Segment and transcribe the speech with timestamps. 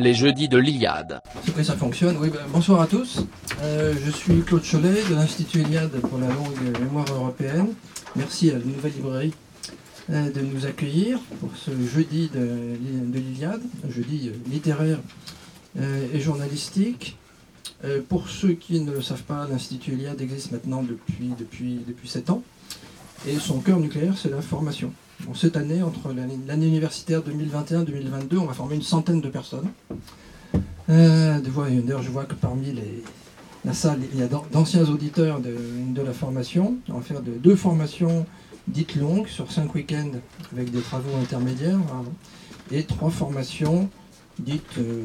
[0.00, 1.20] Les jeudis de l'Iliade.
[1.54, 2.16] Que ça fonctionne.
[2.18, 3.26] Oui, ben, bonsoir à tous.
[3.60, 7.74] Euh, je suis Claude Cholet de l'Institut Iliade pour la longue mémoire européenne.
[8.16, 9.34] Merci à la Nouvelle Librairie
[10.08, 13.60] euh, de nous accueillir pour ce jeudi de, de l'Iliade,
[13.90, 14.98] jeudi euh, littéraire
[16.12, 17.16] et journalistique.
[17.84, 22.08] Euh, pour ceux qui ne le savent pas, l'Institut Iliade existe maintenant depuis, depuis, depuis
[22.08, 22.42] 7 ans.
[23.26, 24.92] Et son cœur nucléaire, c'est la formation.
[25.34, 29.68] Cette année, entre l'année universitaire 2021-2022, on va former une centaine de personnes.
[30.88, 32.74] Euh, D'ailleurs, je vois que parmi
[33.64, 35.54] la salle, il y a d'an- d'anciens auditeurs de,
[35.94, 36.76] de la formation.
[36.88, 38.26] On va faire de, deux formations
[38.68, 40.12] dites longues sur cinq week-ends
[40.52, 41.78] avec des travaux intermédiaires.
[42.72, 43.88] et trois formations
[44.38, 45.02] dites euh,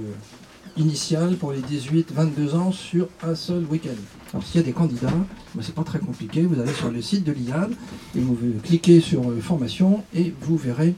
[0.77, 3.89] initiales pour les 18-22 ans sur un seul week-end.
[4.33, 5.07] Alors s'il y a des candidats,
[5.53, 6.43] ben, c'est pas très compliqué.
[6.43, 7.71] Vous allez sur le site de l'IAD
[8.15, 10.95] et vous cliquez sur euh, formation et vous verrez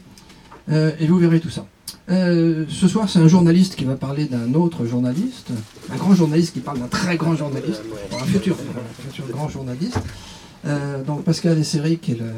[0.69, 1.65] euh, et vous verrez tout ça.
[2.09, 5.51] Euh, ce soir, c'est un journaliste qui va parler d'un autre journaliste,
[5.91, 7.81] un grand journaliste qui parle d'un très grand journaliste,
[8.13, 9.99] un futur, un futur grand journaliste.
[10.65, 12.31] Euh, donc Pascal Esseri, qui est le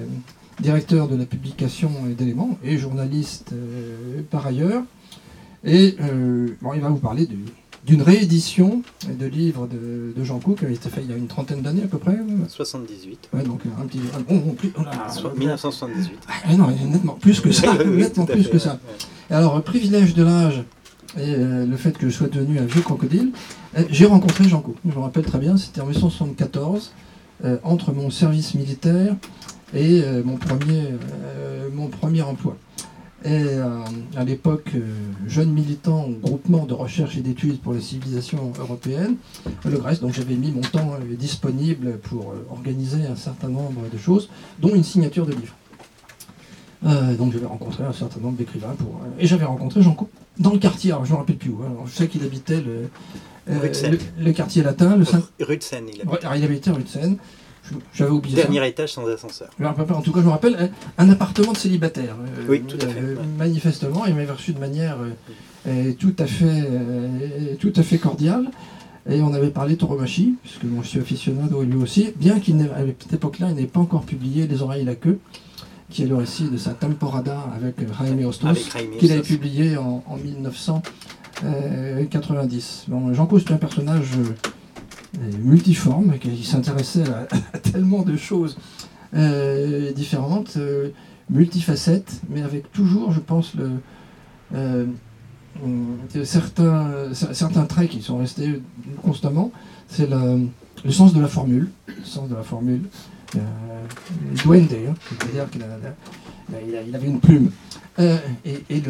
[0.60, 4.84] directeur de la publication d'éléments et journaliste euh, par ailleurs.
[5.64, 7.38] Et euh, bon, il va vous parler du-
[7.86, 11.18] d'une réédition de livres de, de Jean Cou qui a été fait il y a
[11.18, 12.18] une trentaine d'années à peu près.
[12.48, 13.30] 78.
[13.34, 14.00] Ouais, donc un petit.
[14.16, 16.20] un- bon, plus- oh là, Soit 1978.
[16.28, 18.74] ah non, nettement plus que ça, nettement plus fait, que ça.
[18.74, 19.36] ouais.
[19.36, 20.64] Alors, euh, privilège de l'âge
[21.18, 23.32] et euh, le fait que je sois devenu un vieux crocodile,
[23.78, 24.76] euh, j'ai rencontré Jean Cou.
[24.88, 26.92] Je me rappelle très bien, c'était en 1974,
[27.46, 29.16] euh, entre mon service militaire
[29.74, 30.84] et euh, mon, premier,
[31.24, 32.58] euh, mon premier emploi.
[33.26, 33.80] Et euh,
[34.16, 34.80] à l'époque, euh,
[35.28, 39.18] jeune militant au groupement de recherche et d'études pour la civilisation européenne,
[39.66, 43.98] le Grèce, donc j'avais mis mon temps euh, disponible pour organiser un certain nombre de
[43.98, 45.54] choses, dont une signature de livre.
[47.18, 50.60] Donc j'avais rencontré un certain nombre d'écrivains pour et j'avais rencontré Jean Cou dans le
[50.60, 50.92] quartier.
[50.94, 51.60] Alors je me rappelle plus où.
[51.62, 51.68] hein.
[51.72, 54.96] Alors, je sais qu'il habitait le, quartier latin.
[54.96, 55.22] Le Saint-
[55.60, 56.72] Seine, il alors, il habitait
[57.94, 58.44] J'avais oublié ça.
[58.44, 59.50] Dernier étage sans ascenseur.
[59.62, 62.16] En tout cas, je me rappelle un appartement de célibataire.
[62.40, 63.22] euh, Oui, tout à fait, euh, ouais.
[63.38, 64.98] Manifestement, il m'avait reçu de manière
[65.68, 66.68] euh, tout à fait,
[67.60, 68.50] tout à fait cordiale.
[69.10, 72.70] Et on avait parlé tauromachie, puisque moi je suis aficionado lui aussi, bien qu'il n'ait-
[72.70, 75.20] à cette époque-là, il n'ait pas encore publié Les oreilles et la queue,
[75.90, 78.70] qui est le récit de sa temporada avec Jaime Hostos,
[79.00, 80.16] qu'il avait publié en, en
[81.42, 82.86] 1990.
[82.88, 84.10] Bon, Jean Cou, c'est un personnage
[85.44, 87.04] multiforme, qui s'intéressait
[87.54, 88.58] à, tellement de choses
[89.14, 90.90] euh, différentes, euh,
[91.30, 93.54] multifacettes, mais avec toujours, je pense,
[94.56, 94.86] euh,
[96.24, 98.62] certains, cer- certains traits qui sont restés
[99.04, 99.52] constamment.
[99.88, 102.82] C'est le, sens de la formule, le sens de la formule.
[103.36, 103.40] Euh,
[104.44, 104.68] duende,
[105.08, 105.62] c'est-à-dire qu'il
[106.68, 107.52] il avait une plume.
[108.00, 108.82] Euh, et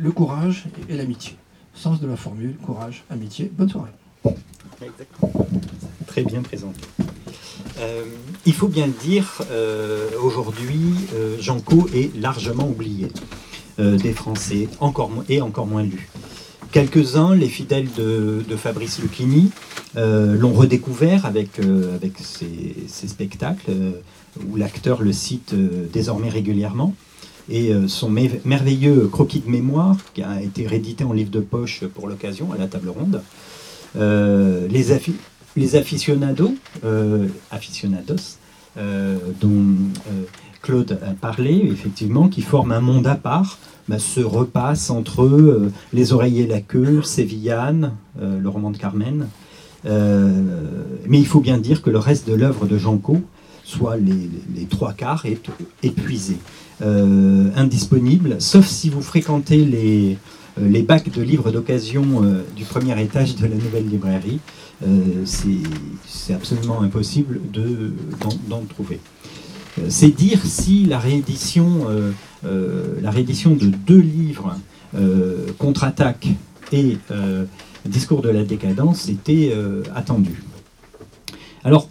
[0.00, 1.36] le courage et l'amitié.
[1.74, 3.52] Sens de la formule, courage, amitié.
[3.56, 3.90] Bonne soirée.
[6.06, 6.80] Très bien présenté.
[7.78, 8.04] Euh,
[8.46, 10.80] il faut bien le dire, euh, aujourd'hui,
[11.14, 13.08] euh, Jean Cau est largement oublié
[13.78, 16.08] euh, des Français, encore et encore moins lu.
[16.72, 19.50] Quelques-uns, les fidèles de, Fabrice Lucchini,
[19.94, 21.48] l'ont redécouvert avec,
[22.20, 23.72] ses, spectacles,
[24.46, 26.94] où l'acteur le cite désormais régulièrement.
[27.48, 31.84] Et son me- merveilleux croquis de mémoire, qui a été réédité en livre de poche
[31.94, 33.22] pour l'occasion, à la table ronde,
[33.96, 34.92] euh, les,
[35.76, 36.54] aficionados,
[36.84, 38.38] euh, aficionados
[38.76, 39.74] euh, dont
[40.62, 43.58] Claude a parlé, effectivement, qui forment un monde à part,
[43.88, 49.28] bah, se repassent entre eux Les oreilles et la queue, Sévillane, le roman de Carmen.
[49.84, 53.22] Mais il faut bien dire que le reste de l'œuvre de Jean Cau,
[53.62, 55.50] soit les, les trois quarts, est
[55.84, 56.36] épuisé.
[56.82, 60.18] Indisponible, sauf si vous fréquentez les,
[60.58, 64.40] les bacs de livres d'occasion euh, du premier étage de la nouvelle librairie,
[64.86, 67.92] euh, c'est absolument impossible de-
[68.48, 69.00] d'en trouver.
[69.78, 72.12] Euh, C'est dire si la réédition, euh,
[72.44, 74.56] euh, la réédition de deux livres,
[74.94, 76.28] euh, Contre-attaque
[76.72, 77.44] et euh,
[77.84, 80.42] Discours de la décadence, était euh, attendue.
[81.64, 81.88] Alors,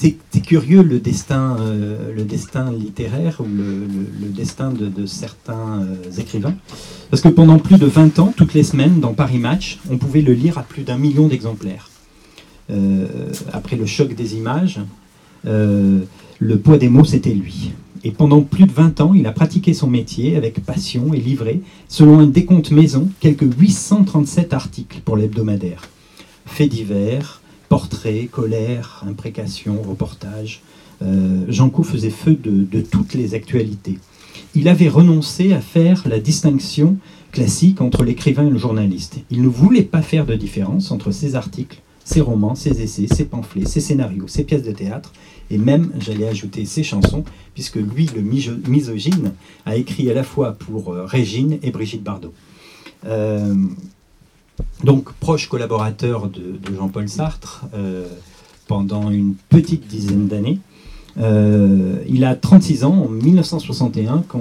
[0.00, 6.54] c'est curieux le destin, euh, le destin littéraire ou le, destin de, certains euh, écrivains.
[7.10, 10.22] Parce que pendant plus de 20 ans, toutes les semaines, dans Paris Match, on pouvait
[10.22, 11.90] le lire à plus d'un million d'exemplaires.
[12.70, 13.06] Euh,
[13.52, 14.80] après le choc des images,
[15.44, 17.72] le poids des mots, c'était lui.
[18.04, 21.62] Et pendant plus de 20 ans, il a pratiqué son métier avec passion et livré,
[21.88, 25.82] selon un décompte maison, quelques 837 articles pour l'hebdomadaire.
[26.46, 30.62] Faits divers, portraits, colères, imprécations, reportages.
[31.02, 33.98] Euh, Jean Co faisait feu de, de toutes les actualités.
[34.54, 36.96] Il avait renoncé à faire la distinction
[37.32, 39.18] classique entre l'écrivain et le journaliste.
[39.30, 43.26] Il ne voulait pas faire de différence entre ses articles, ses romans, ses essais, ses
[43.26, 45.12] pamphlets, ses scénarios, ses pièces de théâtre,
[45.50, 47.24] et même, j'allais ajouter, ses chansons,
[47.54, 49.32] puisque lui, le misogyne,
[49.66, 52.34] a écrit à la fois pour euh, Régine et Brigitte Bardot.
[53.06, 53.54] Euh,
[54.84, 58.06] donc, proche collaborateur de, Jean-Paul Sartre euh,
[58.66, 60.58] pendant une petite dizaine d'années.
[61.16, 64.40] il a 36 ans, en 1961, quand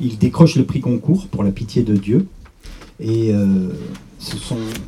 [0.00, 2.26] il décroche le prix concours pour La pitié de Dieu.
[3.00, 3.32] Et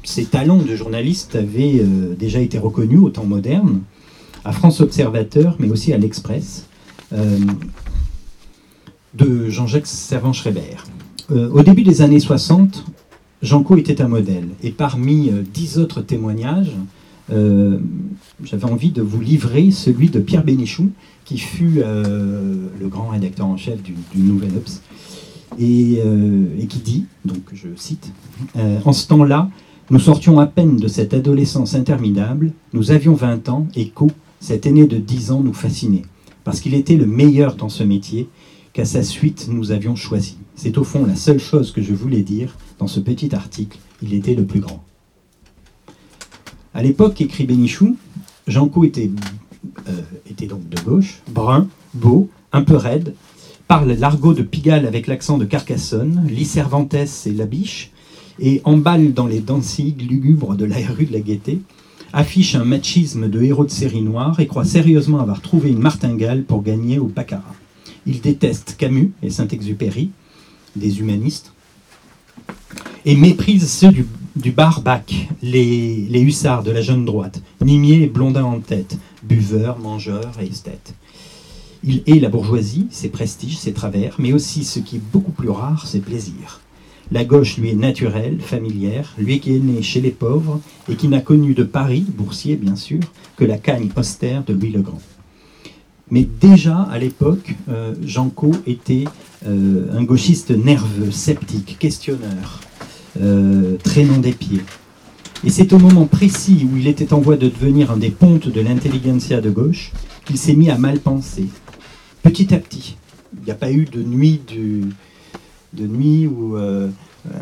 [0.02, 1.84] ses talents de journaliste avaient
[2.18, 3.80] déjà été reconnus au temps moderne
[4.44, 6.66] à France Observateur, mais aussi à l'Express,
[7.12, 7.38] euh,
[9.14, 10.76] de Jean-Jacques Servan-Schreiber.
[11.30, 12.84] Euh, au début des années 60,
[13.44, 14.48] Janco était un modèle.
[14.62, 16.72] Et parmi euh, dix autres témoignages,
[18.42, 20.90] j'avais envie de vous livrer celui de Pierre Bénichou,
[21.24, 24.82] qui fut le grand rédacteur en chef du, Nouvel Obs,
[25.58, 26.02] et,
[26.68, 28.12] qui dit, donc je cite,
[28.84, 29.48] En ce temps-là,
[29.90, 34.66] nous sortions à peine de cette adolescence interminable, nous avions 20 ans, et co cet
[34.66, 36.02] aîné de 10 ans nous fascinait,
[36.44, 38.28] parce qu'il était le meilleur dans ce métier
[38.74, 40.36] qu'à sa suite nous avions choisi.
[40.56, 44.14] C'est au fond la seule chose que je voulais dire dans ce petit article, il
[44.14, 44.82] était le plus grand.
[46.74, 47.96] À l'époque, écrit Bénichou,
[48.46, 49.10] Janco était,
[49.88, 53.14] euh, était donc de gauche, brun, beau, un peu raide,
[53.68, 57.90] parle l'argot de Pigalle avec l'accent de Carcassonne, lit Cervantes et la biche,
[58.38, 61.60] et emballe dans les dansigs lugubres de la rue de la Gaîté,
[62.12, 66.44] affiche un machisme de héros de série noire et croit sérieusement avoir trouvé une martingale
[66.44, 67.54] pour gagner au baccarat.
[68.06, 70.10] Il déteste Camus et Saint-Exupéry,
[70.76, 71.53] des humanistes,
[73.06, 73.92] et méprise ceux
[74.34, 80.32] du, barbac, les, hussards de la jeune droite, Nimier et Blondin en tête, buveurs, mangeurs
[80.40, 80.94] et esthètes.
[81.82, 85.50] Il hait la bourgeoisie, ses prestiges, ses travers, mais aussi ce qui est beaucoup plus
[85.50, 86.60] rare, ses plaisirs.
[87.12, 91.08] La gauche lui est naturelle, familière, lui qui est né chez les pauvres et qui
[91.08, 93.00] n'a connu de Paris, boursier bien sûr,
[93.36, 95.02] que la cagne austère de Louis le Grand.
[96.10, 99.04] Mais déjà à l'époque, euh, Jean Co était
[99.46, 102.60] euh, un gauchiste nerveux, sceptique, questionneur,
[103.20, 104.62] euh, traînant des pieds.
[105.44, 108.48] Et c'est au moment précis où il était en voie de devenir un des pontes
[108.48, 109.92] de l'intelligentsia de gauche
[110.24, 111.46] qu'il s'est mis à mal penser.
[112.22, 112.96] Petit à petit.
[113.36, 116.88] Il n'y a pas eu de nuit de nuit ou, euh,
[117.26, 117.38] euh,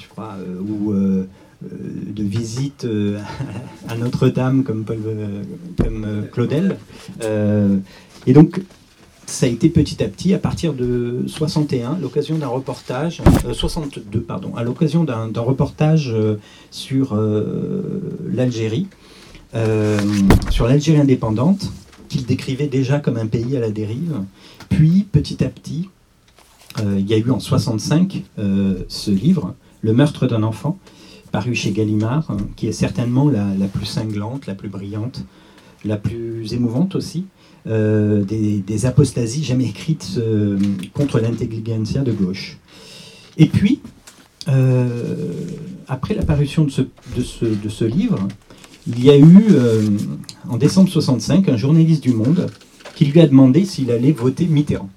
[0.00, 2.86] je crois, de visite
[3.88, 6.76] à Notre-Dame comme, comme Claudel.
[8.26, 8.60] et donc,
[9.26, 13.22] ça a été petit à petit, à partir de 61, l'occasion d'un reportage,
[13.52, 16.14] 62 pardon, à l'occasion d'un reportage
[16.70, 17.16] sur
[18.30, 18.88] l'Algérie,
[20.50, 21.72] sur l'Algérie indépendante,
[22.12, 24.20] qu'il décrivait déjà comme un pays à la dérive.
[24.68, 25.88] Puis, petit à petit,
[26.80, 30.78] euh, il y a eu en 65 euh, ce livre, Le meurtre d'un enfant,
[31.32, 35.24] paru chez Gallimard, hein, qui est certainement la, plus cinglante, la plus brillante,
[35.84, 37.24] la plus émouvante aussi,
[37.66, 40.18] euh, des, apostasies jamais écrites
[40.94, 42.58] contre l'intelligentsia de gauche.
[43.38, 43.80] Et puis,
[45.88, 48.28] après l'apparition de ce, de, ce, de ce, livre,
[48.86, 49.44] il y a eu,
[50.48, 52.50] en décembre 65, un journaliste du Monde
[52.94, 54.90] qui lui a demandé s'il allait voter Mitterrand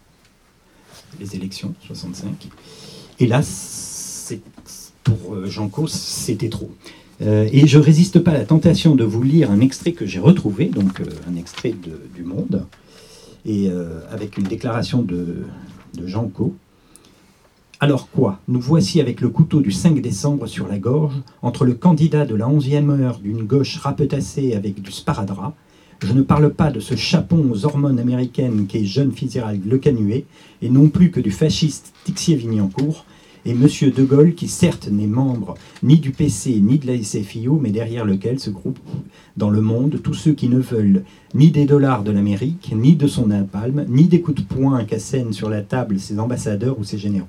[1.20, 2.48] les élections, 65.
[3.20, 3.42] Et là,
[5.04, 6.72] pour euh, Jean Cos, c'était trop.
[7.22, 10.20] Euh, et je résiste pas à la tentation de vous lire un extrait que j'ai
[10.20, 11.74] retrouvé, donc euh, un extrait
[12.14, 12.66] du Monde,
[13.46, 13.70] et
[14.10, 15.44] avec une déclaration de,
[15.94, 16.56] de Jean Co.
[17.80, 18.40] Alors quoi?
[18.48, 22.34] Nous voici avec le couteau du 5 décembre sur la gorge, entre le candidat de
[22.34, 25.54] la 11e heure d'une gauche rapetassée avec du sparadrap
[26.04, 30.26] je ne parle pas de ce chapon aux hormones américaines qu'est jeune Fitzgerald Le Canuet,
[30.62, 33.06] et non plus que du fasciste Tixier-Vignancourt,
[33.46, 33.68] et M.
[33.96, 38.04] De Gaulle, qui certes n'est membre ni du PC ni de la SFIO, mais derrière
[38.04, 38.80] lequel se groupent
[39.38, 43.08] dans le monde tous ceux qui ne veulent ni des dollars de l'Amérique, ni de
[43.08, 46.98] son napalm, ni des coups de poing qu'assènent sur la table ses ambassadeurs ou ses
[46.98, 47.28] généraux.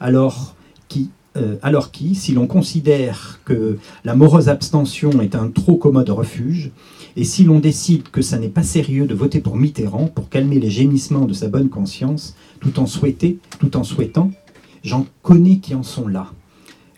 [0.00, 0.54] Alors,
[0.88, 6.10] qui, euh, alors qui, si l'on considère que la morose abstention est un trop commode
[6.10, 6.72] refuge,
[7.16, 10.58] et si l'on décide que ça n'est pas sérieux de voter pour Mitterrand pour calmer
[10.58, 14.30] les gémissements de sa bonne conscience, tout en, souhaiter, tout en souhaitant,
[14.82, 16.32] j'en connais qui en sont là.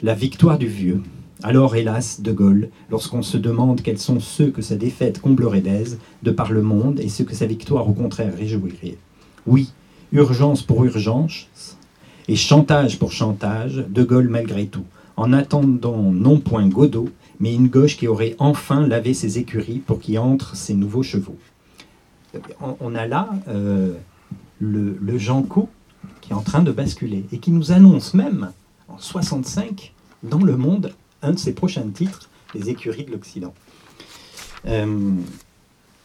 [0.03, 1.03] La victoire du vieux.
[1.43, 5.99] Alors, hélas, De Gaulle, lorsqu'on se demande quels sont ceux que sa défaite comblerait d'aise,
[6.23, 8.97] de par le monde, et ceux que sa victoire au contraire réjouirait.
[9.47, 9.73] Oui,
[10.13, 11.49] urgence pour urgence,
[12.29, 14.87] et chantage pour chantage, De Gaulle malgré tout,
[15.17, 17.11] en attendant non point Godot,
[17.41, 21.37] mais une gauche qui aurait enfin lavé ses écuries pour qu'y entrent ses nouveaux chevaux.
[22.81, 23.93] On, a là euh,
[24.59, 25.19] le, le
[26.25, 28.51] qui est en train de basculer et qui nous annonce même
[28.89, 33.53] en 65 dans le monde un de ses prochains titres, Les écuries de l'Occident.
[34.67, 35.11] Euh,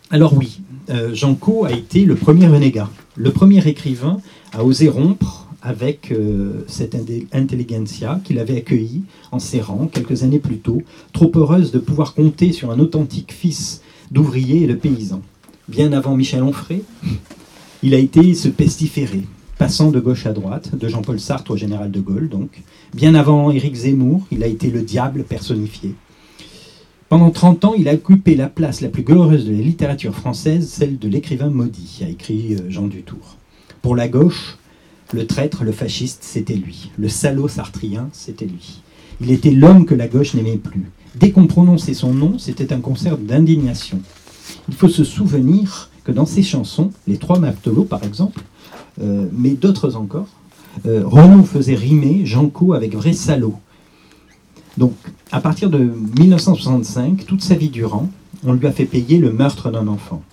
[0.09, 4.19] alors oui, euh, Janco a été le premier renégat, le premier écrivain
[4.51, 6.97] à oser rompre avec euh, cette
[7.33, 10.81] intelligentsia qu'il avait accueillie en ses rangs quelques années plus tôt,
[11.13, 15.21] trop heureuse de pouvoir compter sur un authentique fils d'ouvrier et de paysan.
[15.67, 16.81] Bien avant Michel Onfray,
[17.83, 19.23] il a été ce pestiféré,
[19.59, 22.63] passant de gauche à droite, de Jean-Paul Sartre au général de Gaulle donc.
[22.95, 25.95] Bien avant Éric Zemmour, il a été le diable personnifié.
[27.09, 30.69] Pendant 30 ans, il a occupé la place la plus glorieuse de la littérature française,
[30.69, 33.35] celle de l'écrivain maudit, a écrit euh, Jean Dutour.
[33.81, 34.57] Pour la gauche,
[35.11, 36.91] le traître, le fasciste, c'était lui.
[36.97, 38.79] Le salaud sartrien, c'était lui.
[39.19, 40.89] Il était l'homme que la gauche n'aimait plus.
[41.15, 43.99] Dès qu'on prononçait son nom, c'était un concert d'indignation.
[44.69, 48.41] Il faut se souvenir que dans ses chansons, les trois matelots par exemple,
[48.99, 50.27] mais d'autres encore,
[50.85, 53.55] euh, Renaud faisait rimer Janco avec vrai salaud.
[54.77, 54.93] Donc,
[55.31, 55.79] à partir de
[56.19, 58.09] 1965, toute sa vie durant,
[58.45, 60.23] on lui a fait payer le meurtre d'un enfant.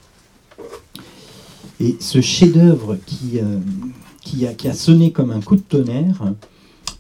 [1.80, 3.58] Et ce chef-d'œuvre qui, euh,
[4.23, 6.32] qui, a, sonné comme un coup de tonnerre,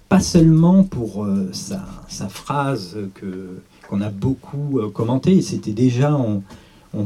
[0.08, 6.42] pas seulement pour euh, sa, phrase que, qu'on a beaucoup euh, commentée, c'était déjà, on,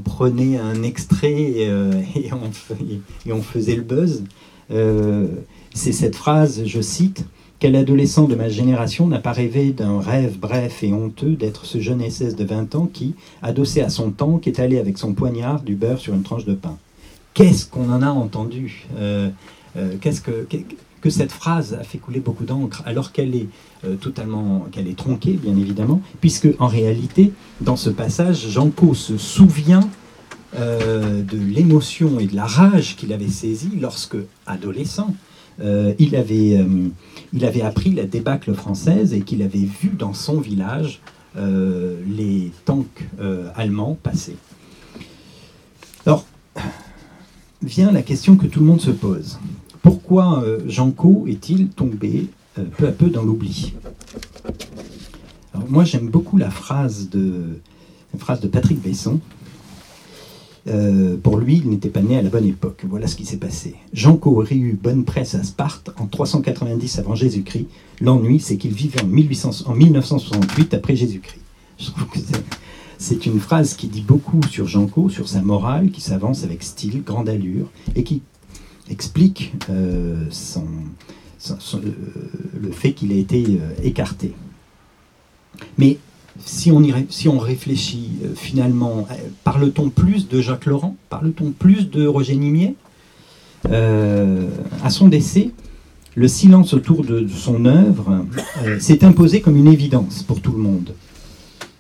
[0.01, 1.43] prenait un extrait
[2.15, 4.23] et, on, faisait le buzz.
[4.71, 7.25] C'est cette phrase, je cite,
[7.61, 11.79] quel adolescent de ma génération n'a pas rêvé d'un rêve bref et honteux d'être ce
[11.79, 15.61] jeune SS de 20 ans qui, adossé à son tank, est allé avec son poignard
[15.61, 16.79] du beurre sur une tranche de pain
[17.35, 18.87] Qu'est-ce qu'on en a entendu?
[18.97, 19.29] Euh,
[19.77, 23.49] euh, Qu'est-ce que, cette phrase a fait couler beaucoup d'encre alors qu'elle est
[23.85, 29.19] euh, totalement, qu'elle est tronquée, bien évidemment, puisque en réalité, dans ce passage, Janco se
[29.19, 29.87] souvient
[30.55, 34.17] de l'émotion et de la rage qu'il avait saisie lorsque,
[34.47, 35.15] adolescent,
[35.63, 36.89] euh, il, avait, euh,
[37.33, 41.01] il avait appris la débâcle française et qu'il avait vu dans son village
[41.37, 43.09] euh, les tanks
[43.55, 44.37] allemands passer.
[46.07, 46.25] Alors,
[47.63, 49.39] vient la question que tout le monde se pose.
[49.83, 52.27] Pourquoi Janco est-il tombé
[52.77, 53.75] peu à peu dans l'oubli?
[55.69, 57.61] Moi j'aime beaucoup la phrase de,
[58.13, 59.21] la phrase de Patrick Besson
[60.69, 62.85] euh, pour lui, il n'était pas né à la bonne époque.
[62.89, 63.77] Voilà ce qui s'est passé.
[63.93, 67.67] Jean aurait eu bonne presse à Sparte en 390 avant Jésus-Christ.
[68.01, 69.07] L'ennui, c'est qu'il vivait en,
[69.75, 71.41] 1968 après Jésus-Christ.
[72.99, 77.03] C'est une phrase qui dit beaucoup sur Janco, sur sa morale, qui s'avance avec style,
[77.03, 78.21] grande allure, et qui
[78.91, 80.27] explique euh,
[82.61, 84.35] le fait qu'il a été euh, écarté.
[85.79, 85.97] Mais
[86.45, 86.71] si
[87.29, 90.97] on, réfléchit euh, finalement, euh, parle-t-on plus de Jacques Laurent?
[91.09, 92.77] Parle-t-on plus de Roger Nimier?
[93.71, 94.49] Euh,
[94.83, 95.51] À son décès,
[96.15, 98.25] le silence autour de son œuvre
[98.81, 100.95] s'est imposé comme une évidence pour tout le monde.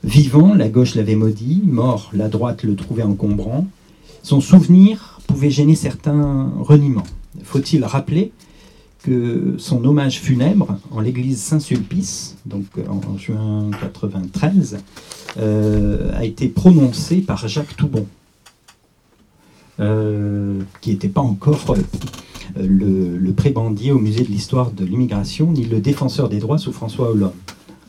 [0.04, 3.66] Vivant, la gauche l'avait maudit, mort, la droite le trouvait encombrant.
[4.22, 7.06] Son souvenir pouvait gêner certains reniements.
[7.42, 8.32] Faut-il rappeler
[9.02, 14.78] que son hommage funèbre en l'église Saint-Sulpice, donc en juin 93,
[15.38, 18.06] euh, a été prononcé par Jacques Toubon,
[19.78, 21.76] euh, qui n'était pas encore euh,
[22.56, 26.72] le, le, prébendier au musée de l'histoire de l'immigration, ni le défenseur des droits sous
[26.72, 27.14] François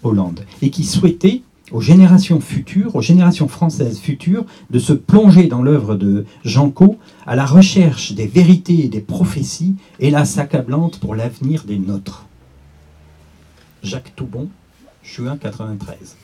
[0.03, 5.61] Hollande, et qui souhaitait aux générations futures, aux générations françaises futures, de se plonger dans
[5.61, 11.15] l'œuvre de Jean Co à la recherche des vérités et des prophéties, hélas accablantes pour
[11.15, 12.25] l'avenir des nôtres.
[13.83, 14.49] Jacques Toubon,
[15.03, 16.17] juin 93.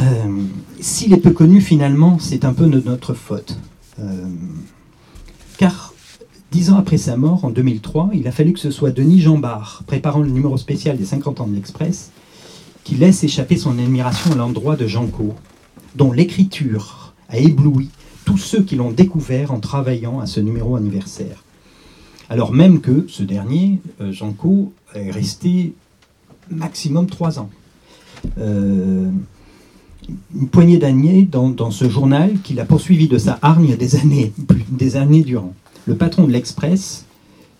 [0.00, 0.44] Euh,
[0.80, 3.58] S'il est peu connu, finalement, c'est un peu de notre faute.
[3.98, 4.26] Euh,
[5.58, 5.94] car
[6.50, 9.84] dix ans après sa mort, en 2003, il a fallu que ce soit Denis Jambard,
[9.86, 12.10] préparant le numéro spécial des 50 ans de l'Express,
[12.90, 15.36] qui laisse échapper son admiration à l'endroit de Janco,
[15.94, 17.88] dont l'écriture a ébloui
[18.24, 21.44] tous ceux qui l'ont découvert en travaillant à ce numéro anniversaire.
[22.28, 25.72] Alors même que ce dernier, euh, Janco, est resté
[26.50, 27.48] maximum trois ans.
[28.40, 29.08] Euh,
[30.34, 35.54] une poignée d'années dans, ce journal qu'il a poursuivi de sa hargne des années, durant.
[35.86, 37.06] Le patron de l'Express,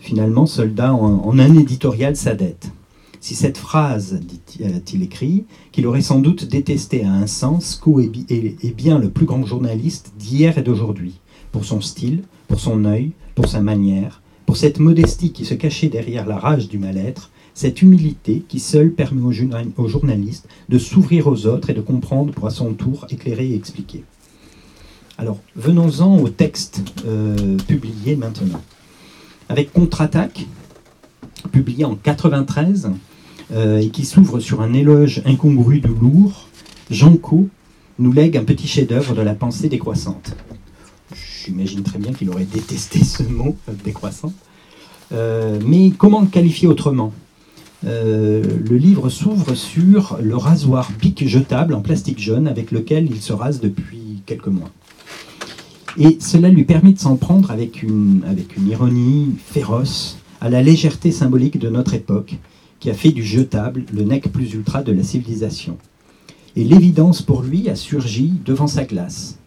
[0.00, 2.72] finalement, soldat en un éditorial sa dette
[3.20, 8.74] si cette phrase, dit-il écrit, qu'il aurait sans doute détesté à un sens, Co est
[8.74, 11.20] bien le plus grand journaliste d'hier et d'aujourd'hui,
[11.52, 15.88] pour son style, pour son œil, pour sa manière, pour cette modestie qui se cachait
[15.88, 21.46] derrière la rage du mal-être, cette humilité qui seule permet aux, journalistes de s'ouvrir aux
[21.46, 24.02] autres et de comprendre pour à son tour éclairer et expliquer.
[25.18, 28.62] Alors, venons-en au texte euh, publié maintenant.
[29.50, 30.46] Avec Contre-attaque,
[31.52, 32.88] publié en 93, euh,
[33.54, 36.49] et qui s'ouvre sur un éloge incongru du lourd,
[36.90, 37.49] Jean Co
[37.99, 40.37] nous lègue un petit chef-d'œuvre de la pensée décroissante.
[41.45, 44.33] J'imagine très bien qu'il aurait détesté ce mot, euh, décroissant.
[45.11, 47.12] mais comment le qualifier autrement?
[47.83, 53.33] Le livre s'ouvre sur le rasoir pic jetable en plastique jaune avec lequel il se
[53.33, 54.71] rase depuis quelques mois.
[55.99, 58.23] Et cela lui permet de s'en prendre avec une
[58.66, 62.38] ironie féroce à la légèreté symbolique de notre époque,
[62.80, 65.76] qui a fait du jetable le nec plus ultra de la civilisation.
[66.56, 69.38] Et l'évidence pour lui a surgi devant sa glace.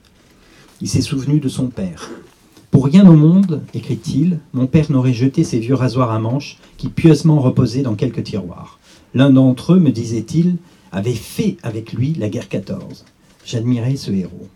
[0.82, 2.12] Il s'est souvenu de son père.
[2.72, 6.90] Pour rien au monde, écrit-il, mon père n'aurait jeté ses vieux rasoirs à manches qui
[6.90, 8.80] pieusement reposaient dans quelques tiroirs.
[9.14, 10.56] L'un d'entre eux, me disait-il,
[10.92, 13.06] avait fait avec lui la guerre 14.
[13.46, 14.48] J'admirais ce héros.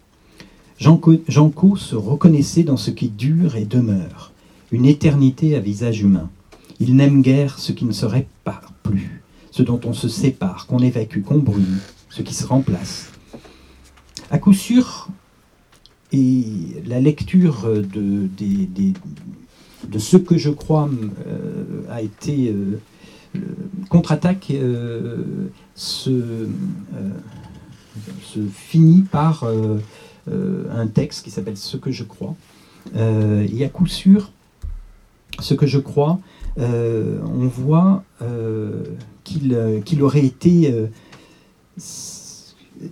[0.79, 4.31] Jean Co se reconnaissait dans ce qui dure et demeure,
[4.72, 6.29] une éternité à visage humain.
[6.79, 10.79] Il n'aime guère ce qui ne se répare plus, ce dont on se sépare, qu'on
[10.79, 11.79] évacue, qu'on brûle,
[12.10, 13.12] ce qui se remplace.
[14.29, 15.10] À coup sûr,
[16.12, 16.46] et
[16.86, 18.29] la lecture de,
[20.00, 20.89] ce que je crois
[21.27, 22.79] euh, a été euh,
[23.89, 26.48] contre-attaque euh, se,
[28.24, 29.46] se, finit par
[30.27, 32.36] un texte qui s'appelle Ce que je crois.
[32.96, 34.31] Et à coup sûr,
[35.39, 36.19] ce que je crois,
[36.57, 38.03] on voit
[39.23, 40.73] qu'il aurait été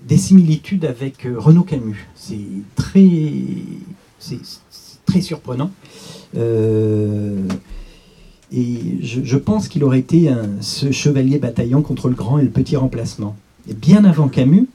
[0.07, 2.07] des similitudes avec Renaud Camus.
[2.15, 2.37] C'est
[2.75, 3.01] très,
[5.21, 5.71] surprenant.
[8.51, 10.31] et je, pense qu'il aurait été
[10.61, 13.35] ce chevalier bataillant contre le grand et le petit remplacement.
[13.67, 14.67] Et bien avant Camus,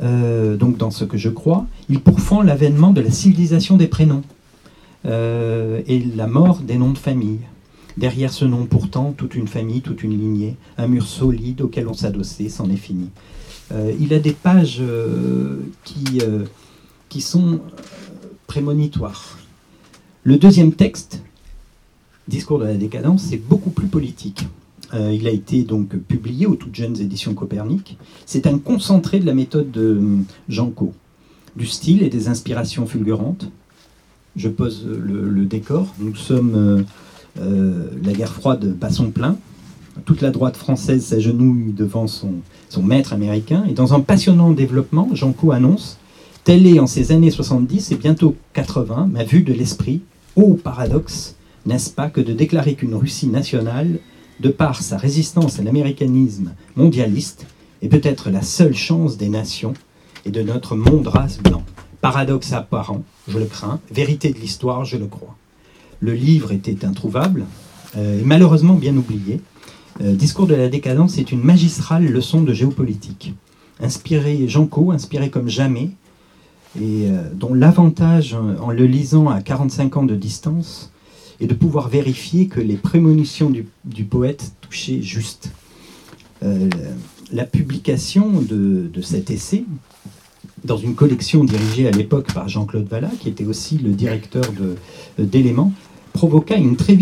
[0.00, 4.22] euh, donc dans ce que je crois, il pourfend l'avènement de la civilisation des prénoms
[5.06, 7.40] euh, et la mort des noms de famille.
[7.96, 11.94] Derrière ce nom pourtant, toute une famille, toute une lignée, un mur solide auquel on
[11.94, 13.10] s'adossait, c'en est fini.
[13.72, 14.82] Euh, il a des pages
[15.84, 16.20] qui,
[17.08, 17.60] qui sont
[18.46, 19.38] prémonitoires.
[20.24, 21.22] Le deuxième texte,
[22.28, 24.46] Discours de la décadence, c'est beaucoup plus politique.
[24.94, 27.98] Euh, il a été donc publié aux toutes jeunes éditions Copernic.
[28.26, 30.92] C'est un concentré de la méthode de euh, Jean Co,
[31.56, 33.50] du style et des inspirations fulgurantes.
[34.36, 35.94] Je pose le, décor.
[35.98, 36.82] Nous sommes euh,
[37.36, 39.36] la guerre froide bat son plein.
[40.04, 42.32] Toute la droite française s'agenouille devant son,
[42.82, 43.64] maître américain.
[43.68, 45.98] Et dans un passionnant développement, Jean Co annonce
[46.44, 50.00] Telle est en ces années 70 et bientôt 80 ma vue de l'esprit.
[50.34, 54.00] Ô paradoxe, n'est-ce pas que de déclarer qu'une Russie nationale
[54.40, 57.46] de par sa résistance à l'américanisme mondialiste,
[57.80, 59.74] est peut-être la seule chance des nations
[60.24, 61.62] et de notre monde race blanc?
[62.00, 65.36] Paradoxe apparent, je le crains, vérité de l'histoire, je le crois.
[66.02, 67.44] Le livre était introuvable
[67.96, 69.40] euh, et malheureusement bien oublié.
[70.00, 73.34] Euh, Discours de la décadence est une magistrale leçon de géopolitique.
[73.80, 75.90] Inspiré Jean Co, inspiré comme jamais,
[76.76, 80.92] et euh, dont l'avantage en le lisant à 45 ans de distance
[81.38, 85.52] et de pouvoir vérifier que les prémonitions du, poète touchaient juste.
[87.32, 89.64] La publication de, cet essai,
[90.64, 94.44] dans une collection dirigée à l'époque par Jean-Claude Vallat, qui était aussi le directeur
[95.18, 95.72] d'Éléments,
[96.12, 96.96] provoqua une très,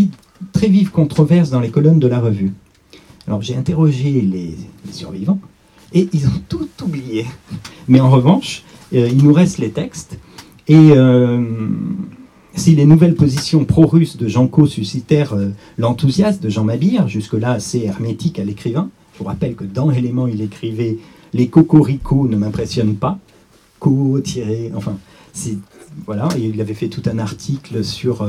[0.53, 2.53] très, vive controverse dans les colonnes de la revue.
[3.27, 4.57] Alors j'ai interrogé les,
[4.93, 5.41] survivants,
[5.93, 7.27] et ils ont tout oublié.
[7.89, 10.19] Mais en revanche, euh, il nous reste les textes,
[10.69, 11.45] et euh,
[12.55, 17.53] si les nouvelles positions pro-russes de Jean Co suscitèrent euh, l'enthousiasme de Jean Mabir, jusque-là
[17.53, 20.99] assez hermétique à l'écrivain, je vous rappelle que dans Éléments, il écrivait
[21.35, 23.19] Les cocoricots ne m'impressionnent pas,
[23.79, 24.97] co tiré, enfin,
[26.07, 28.27] voilà, il avait fait tout un article sur,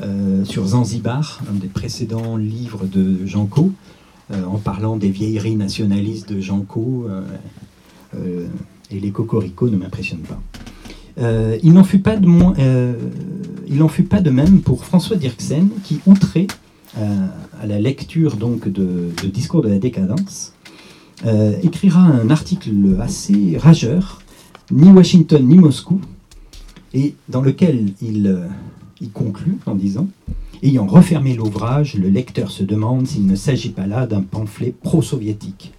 [0.00, 3.72] euh, euh, sur Zanzibar, un des précédents livres de Jean Co,
[4.32, 7.08] en parlant des vieilleries nationalistes de Jean Co,
[8.14, 10.40] et les cocoricots ne m'impressionnent pas.
[11.18, 12.28] Euh, il n'en fut, pas de
[12.60, 12.94] euh,
[13.68, 16.46] de même pour François Dirksen, qui, outré
[16.98, 17.26] euh,
[17.60, 20.54] à la lecture donc de, Discours de la décadence,
[21.62, 24.22] écrira un article assez rageur,
[24.70, 26.00] ni Washington ni Moscou,
[26.94, 28.40] et dans lequel il,
[29.00, 30.08] il conclut en disant
[30.62, 35.72] Ayant refermé l'ouvrage, le lecteur se demande s'il ne s'agit pas là d'un pamphlet pro-soviétique.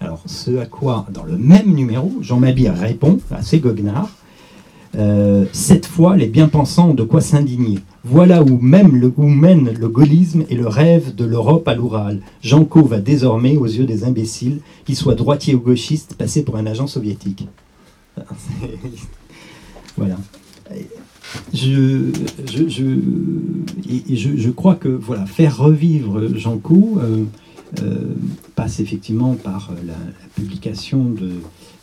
[0.00, 4.10] Alors, ce à quoi, dans le même numéro, Jean Mabir répond, assez goguenard,
[4.96, 7.78] Euh, cette fois, les bien-pensants ont de quoi s'indigner?
[8.04, 12.22] Voilà où, même où mène le gaullisme et le rêve de l'Europe à l'Oural.
[12.40, 16.64] Janko va désormais, aux yeux des imbéciles, qu'il soit droitier ou gauchiste, passer pour un
[16.64, 17.46] agent soviétique.
[19.96, 20.16] voilà.
[21.52, 22.10] Je,
[22.46, 27.24] je, je, je, crois que voilà, faire revivre Janko euh,
[27.82, 27.98] euh,
[28.54, 29.94] passe effectivement par la,
[30.36, 31.30] publication de,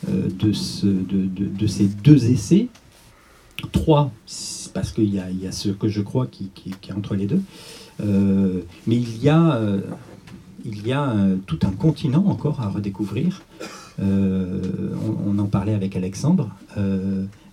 [0.08, 2.68] euh, de, ce, de, de, ces deux essais.
[3.72, 4.10] Trois,
[4.74, 7.26] parce qu'il y, y a ce que je crois qui, qui- qui est entre les
[7.26, 7.40] deux.
[8.00, 9.60] Mais il y a,
[10.64, 11.14] il y a
[11.46, 13.42] tout un continent encore à redécouvrir.
[13.98, 16.50] On en parlait avec Alexandre.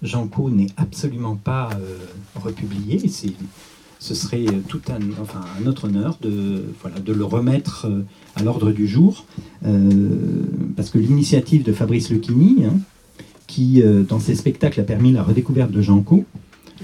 [0.04, 1.98] Euh, Janko n'est absolument pas euh,
[2.36, 3.02] republié.
[4.00, 6.64] Ce serait tout un, enfin, un autre honneur de,
[7.08, 8.02] le remettre euh,
[8.36, 9.26] à l'ordre du jour.
[9.66, 10.10] Euh,
[10.76, 12.64] parce que l'initiative de Fabrice Lucchini,
[13.48, 15.82] qui dans ses spectacles a permis la redécouverte de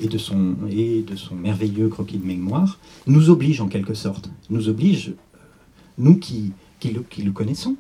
[0.07, 4.69] de son, et de son merveilleux croquis de mémoire, nous oblige en quelque sorte, nous
[4.69, 5.13] oblige,
[5.97, 7.75] nous qui, qui, le, connaissons,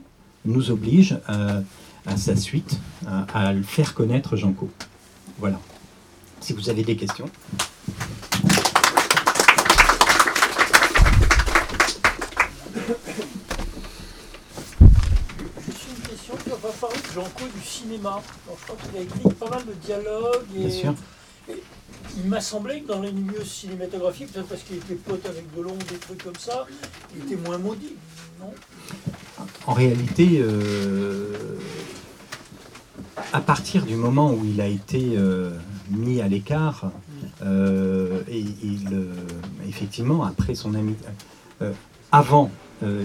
[0.45, 1.61] nous oblige à,
[2.17, 4.69] sa suite, à, le faire connaître Janko.
[5.39, 5.59] Voilà.
[6.41, 7.29] Si vous avez des questions.
[15.65, 18.09] Juste une question, tu vas parler de Jean-Co du cinéma.
[18.45, 20.45] Alors, je crois qu'il a écrit pas mal de dialogues.
[20.55, 20.93] Et, Bien sûr.
[21.49, 21.63] et
[22.17, 25.75] il m'a semblé que dans les milieux cinématographiques, peut-être parce qu'il était pote avec Delon,
[25.89, 26.65] des trucs comme ça,
[27.15, 27.95] il était moins maudit.
[28.39, 28.53] Non?
[29.67, 31.57] En réalité, euh,
[33.33, 35.51] à partir du moment où il a été euh,
[35.89, 36.91] mis à l'écart,
[37.43, 39.13] euh, et il, euh,
[39.67, 40.95] effectivement, après son ami,
[42.11, 42.49] avant,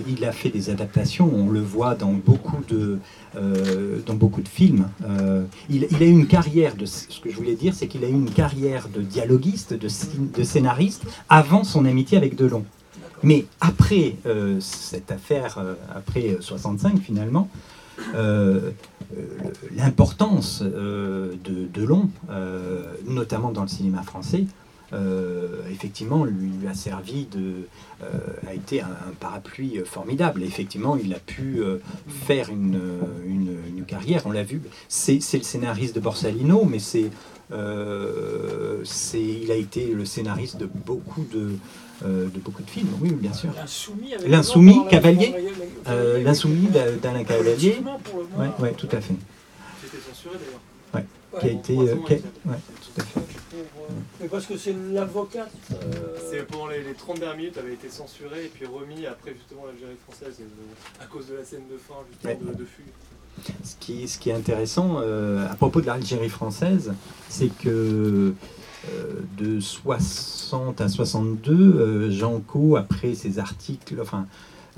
[0.07, 1.29] il a fait des adaptations.
[1.35, 3.01] On le voit dans beaucoup de,
[4.07, 4.89] dans beaucoup de films.
[5.69, 8.13] Il, a eu une carrière de ce que je voulais dire, c'est qu'il a eu
[8.13, 12.65] une carrière de dialoguiste, de, de scénariste avant son amitié avec Delon.
[13.25, 14.15] Mais après
[14.61, 15.59] cette affaire,
[15.93, 17.49] après 65 finalement,
[19.77, 24.47] l'importance euh, de Delon, euh, notamment dans le cinéma français,
[24.93, 27.67] euh, effectivement, lui a servi de,
[28.03, 28.07] euh,
[28.47, 30.43] a été un, parapluie formidable.
[30.43, 31.79] Effectivement, il a pu euh,
[32.09, 32.79] faire une,
[33.27, 34.23] une, une carrière.
[34.27, 34.63] On l'a vu.
[34.89, 36.79] C'est le scénariste de Borsalino, mais
[37.53, 41.51] euh, c'est- il a été le scénariste de beaucoup de,
[42.05, 42.89] euh, de beaucoup de films.
[43.01, 43.51] Oui, bien sûr.
[44.27, 45.35] L'insoumis Cavalier,
[45.89, 49.15] Euh, L'insoumis d'A- d'Alain Cavalier, le ouais, tout à fait,
[49.83, 50.61] C'était censuré d'ailleurs.
[50.95, 52.17] ouais, qui a été, euh, qui a-
[52.51, 53.21] ouais, tout à fait.
[53.51, 55.47] pour, euh, mais parce que c'est l'avocat.
[55.73, 55.77] euh,
[56.31, 59.67] C'est pendant les, les 30 dernières minutes avait été censuré et puis remis après justement
[59.67, 62.87] l'Algérie française euh, à cause de la scène de fin justement de, de fugue.
[63.65, 66.93] Ce qui, ce qui est intéressant euh, à propos de l'Algérie française,
[67.29, 68.35] c'est que euh,
[69.39, 74.27] de 60 à 62, euh, Jean Co, après ses articles, enfin,